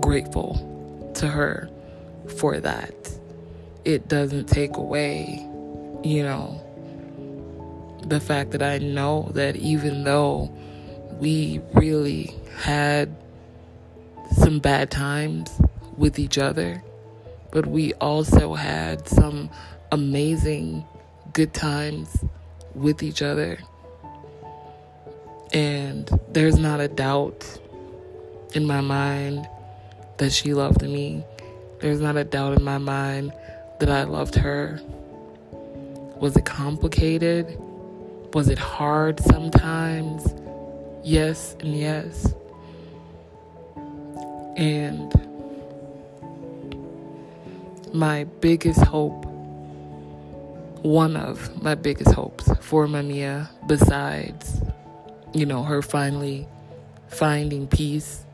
grateful 0.00 0.69
to 1.16 1.28
her 1.28 1.68
for 2.38 2.60
that. 2.60 2.94
It 3.84 4.08
doesn't 4.08 4.46
take 4.46 4.76
away 4.76 5.46
you 6.02 6.22
know, 6.22 6.60
the 8.06 8.20
fact 8.20 8.52
that 8.52 8.62
I 8.62 8.78
know 8.78 9.30
that 9.34 9.56
even 9.56 10.04
though 10.04 10.50
we 11.18 11.60
really 11.74 12.34
had 12.58 13.14
some 14.36 14.58
bad 14.58 14.90
times 14.90 15.60
with 15.96 16.18
each 16.18 16.38
other, 16.38 16.82
but 17.52 17.66
we 17.66 17.92
also 17.94 18.54
had 18.54 19.06
some 19.08 19.50
amazing 19.92 20.84
good 21.32 21.52
times 21.52 22.24
with 22.74 23.02
each 23.02 23.22
other. 23.22 23.58
And 25.52 26.08
there's 26.28 26.58
not 26.58 26.80
a 26.80 26.88
doubt 26.88 27.58
in 28.54 28.66
my 28.66 28.80
mind 28.80 29.48
that 30.20 30.30
she 30.30 30.52
loved 30.52 30.82
me. 30.82 31.24
There's 31.80 31.98
not 31.98 32.18
a 32.18 32.24
doubt 32.24 32.58
in 32.58 32.62
my 32.62 32.76
mind 32.76 33.32
that 33.78 33.88
I 33.88 34.02
loved 34.02 34.34
her. 34.34 34.78
Was 36.20 36.36
it 36.36 36.44
complicated? 36.44 37.58
Was 38.34 38.50
it 38.50 38.58
hard 38.58 39.18
sometimes? 39.20 40.34
Yes, 41.02 41.56
and 41.60 41.74
yes. 41.74 42.34
And 44.58 45.10
my 47.94 48.24
biggest 48.42 48.82
hope, 48.82 49.24
one 50.82 51.16
of 51.16 51.62
my 51.62 51.74
biggest 51.74 52.12
hopes 52.12 52.46
for 52.60 52.86
Mamiya, 52.86 53.48
besides, 53.66 54.60
you 55.32 55.46
know, 55.46 55.62
her 55.62 55.80
finally 55.80 56.46
finding 57.08 57.66
peace, 57.66 58.26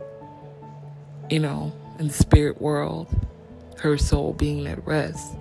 you 1.31 1.39
know, 1.39 1.73
in 1.99 2.09
the 2.09 2.13
spirit 2.13 2.61
world, 2.61 3.09
her 3.79 3.99
soul 3.99 4.33
being 4.33 4.67
at 4.67 4.85
rest, 4.87 5.35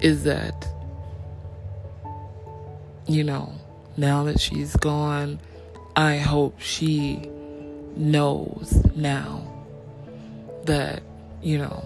is 0.00 0.24
that, 0.24 0.66
you 3.06 3.24
know, 3.24 3.52
now 3.96 4.24
that 4.24 4.40
she's 4.40 4.76
gone, 4.76 5.38
I 5.96 6.18
hope 6.18 6.60
she 6.60 7.30
knows 7.96 8.82
now 8.96 9.50
that, 10.64 11.02
you 11.42 11.58
know, 11.58 11.84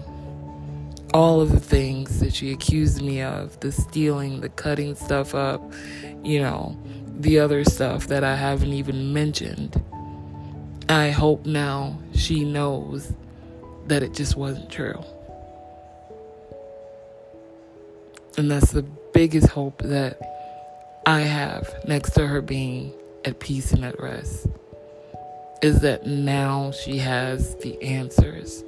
all 1.13 1.41
of 1.41 1.51
the 1.51 1.59
things 1.59 2.19
that 2.19 2.33
she 2.33 2.51
accused 2.51 3.01
me 3.01 3.21
of 3.21 3.59
the 3.61 3.71
stealing, 3.71 4.41
the 4.41 4.49
cutting 4.49 4.95
stuff 4.95 5.33
up, 5.33 5.61
you 6.23 6.41
know, 6.41 6.77
the 7.19 7.39
other 7.39 7.63
stuff 7.63 8.07
that 8.07 8.23
I 8.23 8.35
haven't 8.35 8.73
even 8.73 9.13
mentioned. 9.13 9.81
I 10.89 11.11
hope 11.11 11.45
now 11.45 11.99
she 12.15 12.43
knows 12.43 13.13
that 13.87 14.01
it 14.01 14.15
just 14.15 14.35
wasn't 14.35 14.71
true. 14.71 14.99
And 18.37 18.49
that's 18.49 18.71
the 18.71 18.81
biggest 19.13 19.49
hope 19.49 19.83
that 19.83 20.19
I 21.05 21.21
have 21.21 21.69
next 21.87 22.11
to 22.11 22.25
her 22.25 22.41
being 22.41 22.91
at 23.23 23.39
peace 23.39 23.71
and 23.71 23.85
at 23.85 23.99
rest 24.01 24.47
is 25.61 25.81
that 25.81 26.07
now 26.07 26.71
she 26.71 26.97
has 26.97 27.55
the 27.57 27.79
answers 27.83 28.63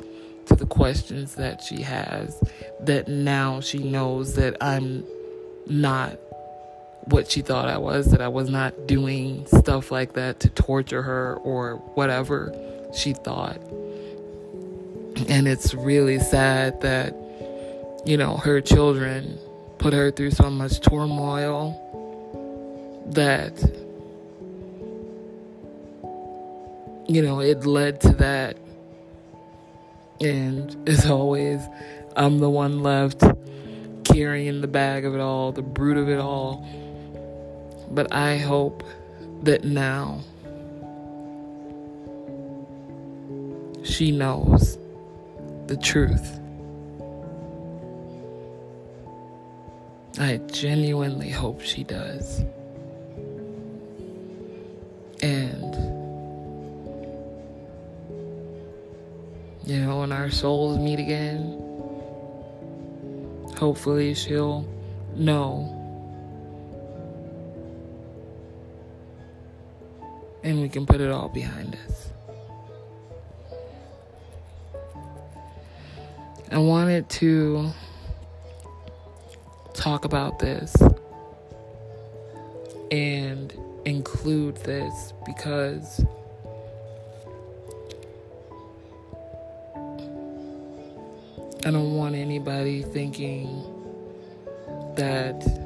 to 0.45 0.55
the 0.55 0.65
questions 0.65 1.35
that 1.35 1.63
she 1.63 1.81
has, 1.81 2.39
that 2.81 3.07
now 3.07 3.61
she 3.61 3.79
knows 3.79 4.35
that 4.35 4.57
I'm 4.61 5.03
not 5.65 6.19
what 7.05 7.29
she 7.29 7.41
thought 7.41 7.67
I 7.67 7.77
was, 7.77 8.11
that 8.11 8.21
I 8.21 8.27
was 8.27 8.49
not 8.49 8.87
doing 8.87 9.45
stuff 9.47 9.91
like 9.91 10.13
that 10.13 10.39
to 10.41 10.49
torture 10.49 11.01
her 11.01 11.35
or 11.37 11.77
whatever 11.95 12.53
she 12.95 13.13
thought. 13.13 13.57
And 15.29 15.47
it's 15.47 15.73
really 15.73 16.19
sad 16.19 16.81
that, 16.81 17.15
you 18.05 18.17
know, 18.17 18.37
her 18.37 18.61
children 18.61 19.37
put 19.77 19.93
her 19.93 20.11
through 20.11 20.31
so 20.31 20.49
much 20.49 20.79
turmoil 20.81 21.77
that, 23.07 23.57
you 27.07 27.21
know, 27.21 27.39
it 27.41 27.65
led 27.65 27.99
to 28.01 28.09
that 28.13 28.57
and 30.21 30.87
as 30.87 31.09
always, 31.09 31.61
I'm 32.15 32.37
the 32.39 32.49
one 32.49 32.83
left 32.83 33.23
carrying 34.03 34.61
the 34.61 34.67
bag 34.67 35.03
of 35.03 35.15
it 35.15 35.19
all, 35.19 35.51
the 35.51 35.63
brute 35.63 35.97
of 35.97 36.09
it 36.09 36.19
all. 36.19 36.67
But 37.93 38.13
I 38.13 38.37
hope 38.37 38.83
that 39.43 39.63
now 39.63 40.21
she 43.83 44.11
knows 44.11 44.77
the 45.67 45.75
truth. 45.75 46.39
I 50.19 50.37
genuinely 50.51 51.29
hope 51.29 51.61
she 51.61 51.83
does. 51.83 52.43
And 55.21 55.75
you 59.65 59.77
know, 59.85 59.99
when 59.99 60.11
our 60.11 60.31
souls 60.31 60.77
meet 60.79 60.99
again, 60.99 61.57
hopefully 63.57 64.13
she'll 64.13 64.65
know. 65.15 65.80
And 70.43 70.61
we 70.61 70.69
can 70.69 70.85
put 70.85 71.01
it 71.01 71.11
all 71.11 71.29
behind 71.29 71.77
us. 71.87 72.09
I 76.51 76.57
wanted 76.57 77.07
to 77.09 77.71
talk 79.73 80.03
about 80.03 80.39
this 80.39 80.75
and 82.91 83.53
include 83.85 84.57
this 84.57 85.13
because 85.25 86.03
I 91.63 91.69
don't 91.69 91.95
want 91.95 92.15
anybody 92.15 92.81
thinking 92.81 93.63
that 94.95 95.60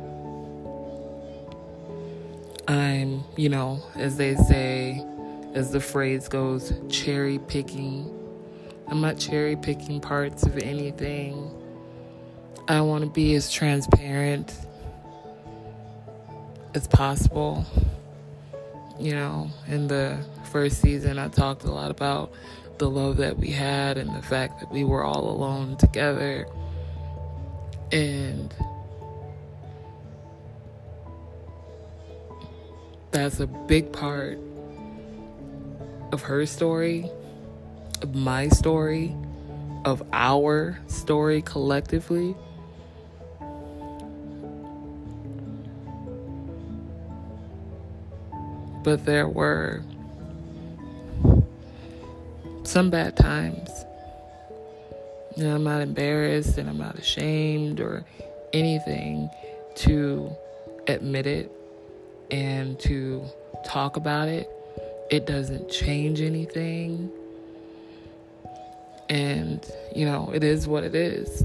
I'm, 3.06 3.24
you 3.36 3.50
know, 3.50 3.84
as 3.96 4.18
they 4.18 4.36
say, 4.36 5.06
as 5.54 5.72
the 5.72 5.80
phrase 5.80 6.28
goes, 6.28 6.74
cherry 6.89 7.38
picking. 7.38 8.12
I'm 8.88 9.00
not 9.00 9.20
cherry 9.20 9.56
picking 9.56 10.02
parts 10.02 10.44
of 10.44 10.58
anything. 10.58 11.52
I 12.68 12.82
want 12.82 13.04
to 13.04 13.10
be 13.10 13.36
as 13.36 13.52
transparent 13.52 14.56
as 16.74 16.88
possible. 16.88 17.63
You 19.00 19.13
know, 19.13 19.52
in 19.68 19.88
the 19.88 20.18
first 20.52 20.82
season, 20.82 21.20
I 21.20 21.28
talked 21.28 21.63
a 21.63 21.72
lot 21.72 21.91
about 21.91 22.32
the 22.80 22.89
love 22.89 23.18
that 23.18 23.38
we 23.38 23.52
had 23.52 24.00
and 24.00 24.15
the 24.15 24.22
fact 24.24 24.62
that 24.62 24.72
we 24.72 24.84
were 24.84 25.04
all 25.04 25.30
alone 25.30 25.78
together. 25.78 26.48
And 27.91 28.54
that's 33.15 33.39
a 33.39 33.47
big 33.47 33.93
part 33.93 34.38
of 36.12 36.21
her 36.23 36.45
story, 36.45 37.10
of 38.01 38.13
my 38.13 38.49
story, 38.49 39.15
of 39.86 40.04
our 40.12 40.78
story 40.88 41.41
collectively. 41.41 42.36
But 48.84 49.06
there 49.06 49.30
were 49.30 49.82
some 52.63 52.89
bad 52.89 53.15
times. 53.15 53.69
Know, 55.38 55.56
I'm 55.56 55.63
not 55.63 55.82
embarrassed 55.82 56.58
and 56.58 56.69
I'm 56.69 56.78
not 56.78 56.99
ashamed 56.99 57.80
or 57.80 58.06
anything 58.51 59.30
to 59.75 60.36
admit 60.88 61.28
it 61.28 61.49
and 62.32 62.80
to 62.82 63.24
talk 63.66 63.98
about 63.98 64.28
it. 64.28 64.50
It 65.12 65.26
doesn't 65.26 65.70
change 65.70 66.22
anything. 66.22 67.12
And, 69.10 69.66
you 69.96 70.06
know, 70.06 70.32
it 70.34 70.44
is 70.44 70.68
what 70.68 70.84
it 70.84 70.96
is. 70.96 71.44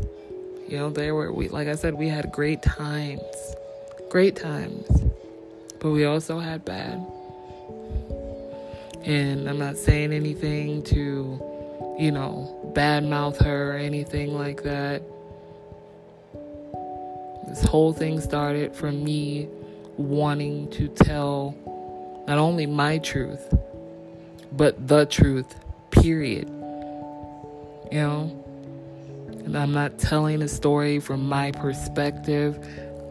You 0.69 0.79
know, 0.79 0.91
there 0.91 1.15
were, 1.15 1.33
we, 1.33 1.49
like 1.49 1.69
I 1.69 1.75
said, 1.75 1.95
we 1.95 2.09
had 2.09 2.33
great 2.33 2.63
times. 2.63 3.23
Great 4.09 4.37
times. 4.37 4.87
But 5.79 5.91
we 5.91 6.05
also 6.05 6.39
had 6.39 6.65
bad. 6.65 7.05
And 9.03 9.49
I'm 9.49 9.59
not 9.59 9.77
saying 9.77 10.13
anything 10.13 10.83
to, 10.85 11.97
you 11.99 12.11
know, 12.11 12.73
badmouth 12.75 13.43
her 13.43 13.73
or 13.73 13.77
anything 13.77 14.35
like 14.35 14.63
that. 14.63 15.03
This 17.49 17.65
whole 17.65 17.93
thing 17.93 18.21
started 18.21 18.75
from 18.75 19.03
me 19.03 19.49
wanting 19.97 20.71
to 20.71 20.89
tell 20.89 21.55
not 22.27 22.39
only 22.39 22.67
my 22.67 22.99
truth, 22.99 23.55
but 24.53 24.89
the 24.89 25.07
truth, 25.07 25.55
period. 25.91 26.49
You 27.91 27.99
know? 27.99 28.45
And 29.45 29.57
I'm 29.57 29.73
not 29.73 29.99
telling 29.99 30.43
a 30.43 30.49
story 30.49 31.01
from 31.01 31.29
my 31.29 31.51
perspective. 31.51 32.59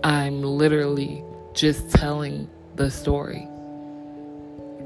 I'm 0.04 0.42
literally 0.42 1.24
just 1.54 1.90
telling 1.92 2.50
the 2.76 2.90
story. 2.90 3.48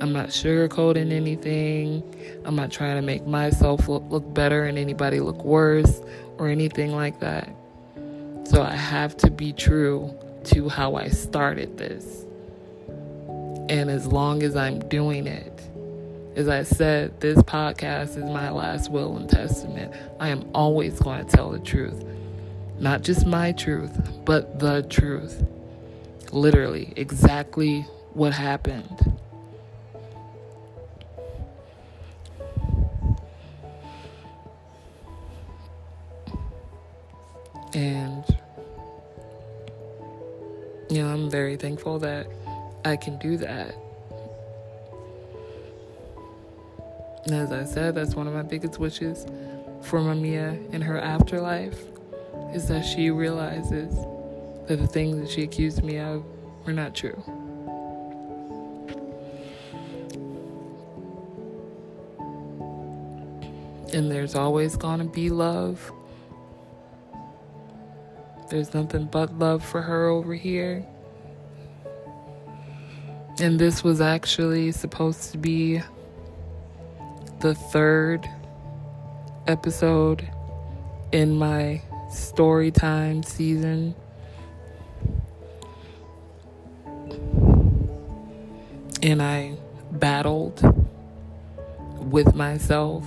I'm 0.01 0.11
not 0.11 0.29
sugarcoating 0.29 1.11
anything. 1.11 2.03
I'm 2.45 2.55
not 2.55 2.71
trying 2.71 2.95
to 2.95 3.01
make 3.01 3.27
myself 3.27 3.87
look, 3.87 4.03
look 4.09 4.33
better 4.33 4.65
and 4.65 4.77
anybody 4.77 5.19
look 5.19 5.43
worse 5.43 6.01
or 6.37 6.47
anything 6.47 6.95
like 6.95 7.19
that. 7.19 7.47
So 8.45 8.61
I 8.61 8.75
have 8.75 9.15
to 9.17 9.29
be 9.29 9.53
true 9.53 10.17
to 10.45 10.69
how 10.69 10.95
I 10.95 11.09
started 11.09 11.77
this. 11.77 12.25
And 13.69 13.89
as 13.89 14.05
long 14.07 14.43
as 14.43 14.55
I'm 14.55 14.79
doing 14.89 15.27
it, 15.27 15.61
as 16.35 16.47
I 16.47 16.63
said, 16.63 17.19
this 17.19 17.37
podcast 17.39 18.17
is 18.17 18.23
my 18.23 18.49
last 18.49 18.91
will 18.91 19.15
and 19.17 19.29
testament. 19.29 19.93
I 20.19 20.29
am 20.29 20.49
always 20.53 20.99
going 20.99 21.25
to 21.25 21.31
tell 21.31 21.51
the 21.51 21.59
truth. 21.59 22.03
Not 22.79 23.03
just 23.03 23.25
my 23.25 23.51
truth, 23.51 23.91
but 24.25 24.59
the 24.59 24.81
truth. 24.89 25.43
Literally, 26.31 26.91
exactly 26.95 27.81
what 28.13 28.33
happened. 28.33 29.13
And, 37.75 38.32
you 40.93 41.01
know, 41.01 41.09
I'm 41.09 41.27
very 41.27 41.55
thankful 41.55 41.97
that 41.99 42.27
I 42.85 42.97
can 42.97 43.17
do 43.17 43.35
that. 43.37 43.73
As 47.31 47.51
I 47.51 47.63
said, 47.63 47.95
that's 47.95 48.13
one 48.13 48.27
of 48.27 48.33
my 48.35 48.43
biggest 48.43 48.77
wishes 48.77 49.25
for 49.81 49.99
Mamiya 49.99 50.71
in 50.71 50.81
her 50.81 50.99
afterlife 50.99 51.79
is 52.53 52.67
that 52.67 52.83
she 52.83 53.09
realizes 53.09 53.95
that 54.67 54.77
the 54.77 54.85
things 54.85 55.17
that 55.19 55.31
she 55.31 55.41
accused 55.41 55.83
me 55.83 55.97
of 55.97 56.23
were 56.63 56.73
not 56.73 56.93
true. 56.93 57.23
And 63.93 64.11
there's 64.11 64.35
always 64.35 64.77
to 64.99 65.05
be 65.05 65.31
love. 65.31 65.91
There's 68.53 68.71
nothing 68.71 69.05
but 69.05 69.39
love 69.39 69.65
for 69.65 69.81
her 69.81 70.05
over 70.09 70.35
here. 70.35 70.85
And 73.39 73.57
this 73.57 73.83
was 73.83 73.99
actually 73.99 74.71
supposed 74.71 75.31
to 75.31 75.39
be 75.39 75.81
the 77.39 77.55
third 77.55 78.29
episode 79.47 80.29
in 81.11 81.35
my 81.35 81.81
story 82.11 82.69
time 82.69 83.23
season. 83.23 83.95
And 89.01 89.19
I 89.19 89.57
battled 89.93 90.61
with 91.97 92.35
myself 92.35 93.03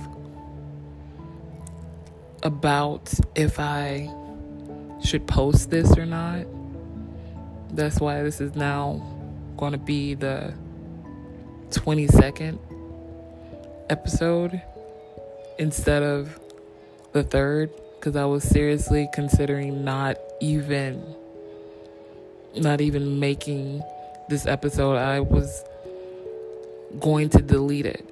about 2.43 3.13
if 3.33 3.61
I 3.61 4.13
should 5.07 5.25
post 5.25 5.69
this 5.69 5.97
or 5.97 6.05
not. 6.05 6.45
That's 7.71 7.99
why 7.99 8.23
this 8.23 8.41
is 8.41 8.55
now 8.55 9.01
going 9.55 9.71
to 9.71 9.77
be 9.77 10.15
the 10.15 10.53
22nd 11.69 12.59
episode 13.89 14.61
instead 15.57 16.03
of 16.03 16.37
the 17.13 17.23
third 17.23 17.71
because 17.95 18.17
I 18.17 18.25
was 18.25 18.43
seriously 18.43 19.07
considering 19.13 19.85
not 19.85 20.17
even 20.41 21.15
not 22.55 22.81
even 22.81 23.19
making 23.19 23.81
this 24.27 24.45
episode. 24.45 24.97
I 24.97 25.21
was 25.21 25.63
going 26.99 27.29
to 27.29 27.41
delete 27.41 27.85
it. 27.85 28.05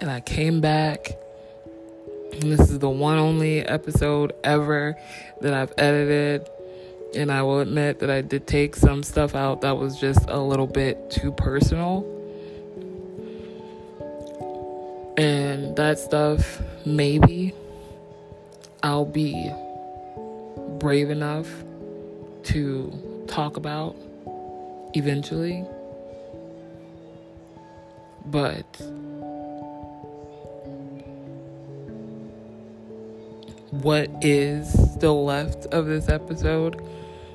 And 0.00 0.10
I 0.10 0.20
came 0.20 0.60
back 0.60 1.16
this 2.32 2.60
is 2.70 2.78
the 2.78 2.90
one 2.90 3.18
only 3.18 3.60
episode 3.60 4.32
ever 4.44 4.96
that 5.40 5.54
I've 5.54 5.72
edited. 5.78 6.48
And 7.14 7.32
I 7.32 7.42
will 7.42 7.60
admit 7.60 8.00
that 8.00 8.10
I 8.10 8.20
did 8.20 8.46
take 8.46 8.76
some 8.76 9.02
stuff 9.02 9.34
out 9.34 9.62
that 9.62 9.78
was 9.78 9.98
just 9.98 10.28
a 10.28 10.38
little 10.38 10.66
bit 10.66 11.10
too 11.10 11.32
personal. 11.32 12.04
And 15.16 15.74
that 15.76 15.98
stuff, 15.98 16.60
maybe 16.84 17.54
I'll 18.82 19.06
be 19.06 19.50
brave 20.78 21.10
enough 21.10 21.48
to 22.44 23.24
talk 23.26 23.56
about 23.56 23.96
eventually. 24.94 25.64
But 28.26 28.66
what 33.70 34.08
is 34.22 34.72
still 34.92 35.24
left 35.24 35.66
of 35.66 35.86
this 35.86 36.08
episode. 36.08 36.80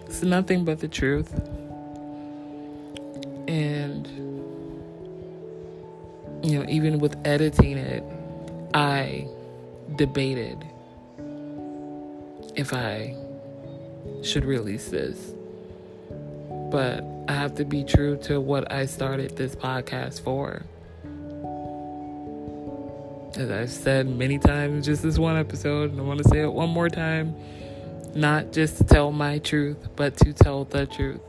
It's 0.05 0.23
nothing 0.23 0.65
but 0.65 0.79
the 0.79 0.87
truth. 0.87 1.33
And, 3.47 4.07
you 6.43 6.59
know, 6.59 6.65
even 6.69 6.99
with 6.99 7.15
editing 7.25 7.77
it, 7.77 8.03
I 8.73 9.27
debated 9.95 10.63
if 12.55 12.73
I 12.73 13.15
should 14.23 14.45
release 14.45 14.89
this. 14.89 15.33
But 16.71 17.03
I 17.27 17.33
have 17.33 17.55
to 17.55 17.65
be 17.65 17.83
true 17.83 18.17
to 18.23 18.39
what 18.39 18.71
I 18.71 18.85
started 18.85 19.35
this 19.35 19.55
podcast 19.55 20.21
for 20.21 20.63
as 23.35 23.49
I've 23.49 23.69
said 23.69 24.07
many 24.07 24.37
times, 24.37 24.85
just 24.85 25.03
this 25.03 25.17
one 25.17 25.37
episode, 25.37 25.91
and 25.91 25.99
I 25.99 26.03
want 26.03 26.21
to 26.21 26.29
say 26.29 26.41
it 26.41 26.51
one 26.51 26.69
more 26.69 26.89
time 26.89 27.35
not 28.15 28.51
just 28.51 28.77
to 28.77 28.83
tell 28.83 29.11
my 29.11 29.39
truth, 29.39 29.89
but 29.95 30.17
to 30.17 30.33
tell 30.33 30.65
the 30.65 30.85
truth. 30.85 31.21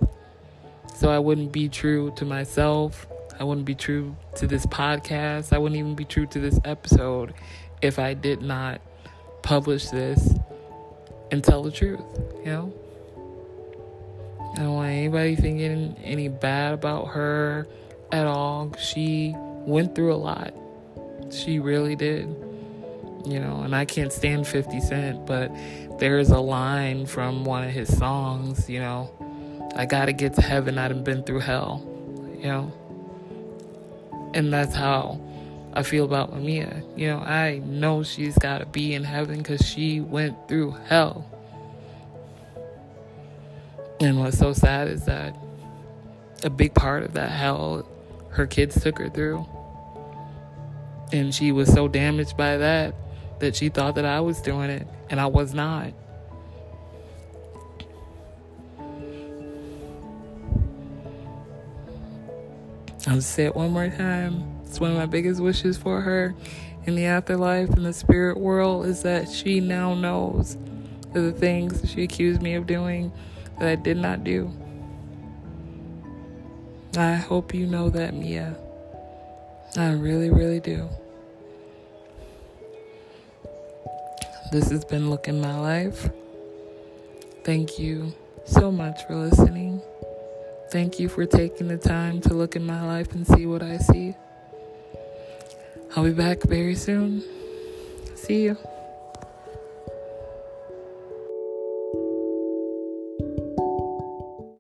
So 0.97 1.11
I 1.11 1.19
wouldn't 1.19 1.53
be 1.53 1.69
true 1.69 2.13
to 2.17 2.25
myself. 2.25 3.07
I 3.39 3.45
wouldn't 3.45 3.67
be 3.67 3.75
true 3.75 4.17
to 4.37 4.47
this 4.47 4.67
podcast. 4.67 5.53
I 5.53 5.59
wouldn't 5.59 5.79
even 5.79 5.95
be 5.95 6.05
true 6.05 6.27
to 6.27 6.41
this 6.41 6.59
episode 6.65 7.35
if 7.81 7.99
I 7.99 8.15
did 8.15 8.43
not 8.43 8.81
publish 9.43 9.87
this 9.89 10.35
and 11.31 11.43
tell 11.43 11.63
the 11.63 11.71
truth, 11.71 12.01
you 12.45 12.47
know? 12.47 12.75
I 14.55 14.59
don't 14.59 14.75
want 14.75 14.91
anybody 14.91 15.35
thinking 15.35 15.97
any 16.05 16.29
bad 16.29 16.75
about 16.75 17.09
her 17.09 17.67
at 18.13 18.27
all. 18.27 18.75
She 18.77 19.35
went 19.37 19.95
through 19.95 20.13
a 20.13 20.17
lot. 20.17 20.53
She 21.33 21.59
really 21.59 21.97
did. 21.97 22.29
You 23.25 23.39
know, 23.39 23.63
and 23.63 23.75
I 23.75 23.85
can't 23.85 24.13
stand 24.13 24.47
50 24.47 24.81
Cent, 24.81 25.27
but 25.27 25.51
there's 25.99 26.31
a 26.31 26.41
line 26.41 27.07
from 27.07 27.45
one 27.45 27.63
of 27.63 27.71
his 27.71 27.97
songs, 27.97 28.69
you 28.69 28.81
know, 28.81 29.11
I 29.77 29.87
gotta 29.87 30.13
get 30.13 30.35
to 30.35 30.43
heaven, 30.43 30.77
I 30.77 30.89
done 30.89 31.05
been 31.05 31.23
through 31.23 31.41
hell, 31.41 31.87
you 32.37 32.49
know. 32.49 32.73
And 34.35 34.53
that's 34.53 34.75
how 34.75 35.21
I 35.73 35.83
feel 35.83 36.05
about 36.05 36.35
Mamiya. 36.35 36.85
You 36.99 37.09
know, 37.09 37.19
I 37.19 37.59
know 37.65 38.03
she's 38.03 38.37
gotta 38.37 38.67
be 38.67 38.95
in 38.95 39.05
heaven 39.05 39.39
because 39.39 39.67
she 39.67 40.01
went 40.01 40.49
through 40.49 40.73
hell. 40.89 41.27
And 44.01 44.19
what's 44.19 44.39
so 44.39 44.53
sad 44.53 44.89
is 44.89 45.05
that 45.05 45.37
a 46.43 46.51
big 46.51 46.75
part 46.75 47.05
of 47.05 47.13
that 47.15 47.31
hell 47.31 47.89
her 48.31 48.47
kids 48.47 48.83
took 48.83 48.99
her 48.99 49.09
through. 49.09 49.47
And 51.13 51.35
she 51.35 51.53
was 51.53 51.73
so 51.73 51.89
damaged 51.89 52.37
by 52.37 52.57
that 52.57 52.95
that 53.41 53.55
she 53.55 53.69
thought 53.69 53.97
that 53.97 54.05
I 54.05 54.21
was 54.21 54.41
doing 54.41 54.71
it, 54.71 54.87
and 55.11 55.21
I 55.21 55.27
was 55.27 55.53
not. 55.53 55.93
I'll 63.07 63.21
say 63.21 63.47
it 63.47 63.57
one 63.57 63.73
more 63.73 63.89
time. 63.89 64.61
It's 64.65 64.81
one 64.81 64.93
of 64.93 64.97
my 64.97 65.07
biggest 65.07 65.41
wishes 65.41 65.77
for 65.77 66.01
her 66.01 66.35
in 66.87 66.95
the 66.95 67.05
afterlife 67.05 67.71
in 67.77 67.83
the 67.83 67.93
spirit 67.93 68.39
world 68.39 68.87
is 68.87 69.03
that 69.03 69.29
she 69.29 69.61
now 69.61 69.95
knows 69.95 70.57
the 71.13 71.33
things 71.33 71.91
she 71.91 72.05
accused 72.05 72.41
me 72.41 72.55
of 72.55 72.67
doing 72.67 73.13
that 73.59 73.69
I 73.69 73.75
did 73.75 73.97
not 73.97 74.25
do. 74.25 74.51
I 76.97 77.15
hope 77.15 77.55
you 77.55 77.67
know 77.67 77.91
that, 77.91 78.15
Mia. 78.15 78.57
I 79.77 79.91
really, 79.93 80.31
really 80.31 80.61
do. 80.61 80.89
This 84.53 84.71
has 84.71 84.85
been 84.85 85.09
Looking 85.09 85.41
My 85.41 85.59
Life. 85.59 86.11
Thank 87.43 87.79
you 87.79 88.13
so 88.45 88.71
much 88.71 89.03
for 89.07 89.15
listening. 89.15 89.81
Thank 90.71 91.01
you 91.01 91.09
for 91.09 91.25
taking 91.25 91.69
the 91.69 91.79
time 91.79 92.21
to 92.21 92.35
look 92.35 92.55
in 92.55 92.67
my 92.67 92.87
life 92.87 93.15
and 93.15 93.27
see 93.27 93.47
what 93.47 93.63
I 93.63 93.79
see. 93.79 94.15
I'll 95.97 96.05
be 96.05 96.13
back 96.13 96.43
very 96.43 96.75
soon. 96.75 97.23
See 98.15 98.43
you. 98.43 98.72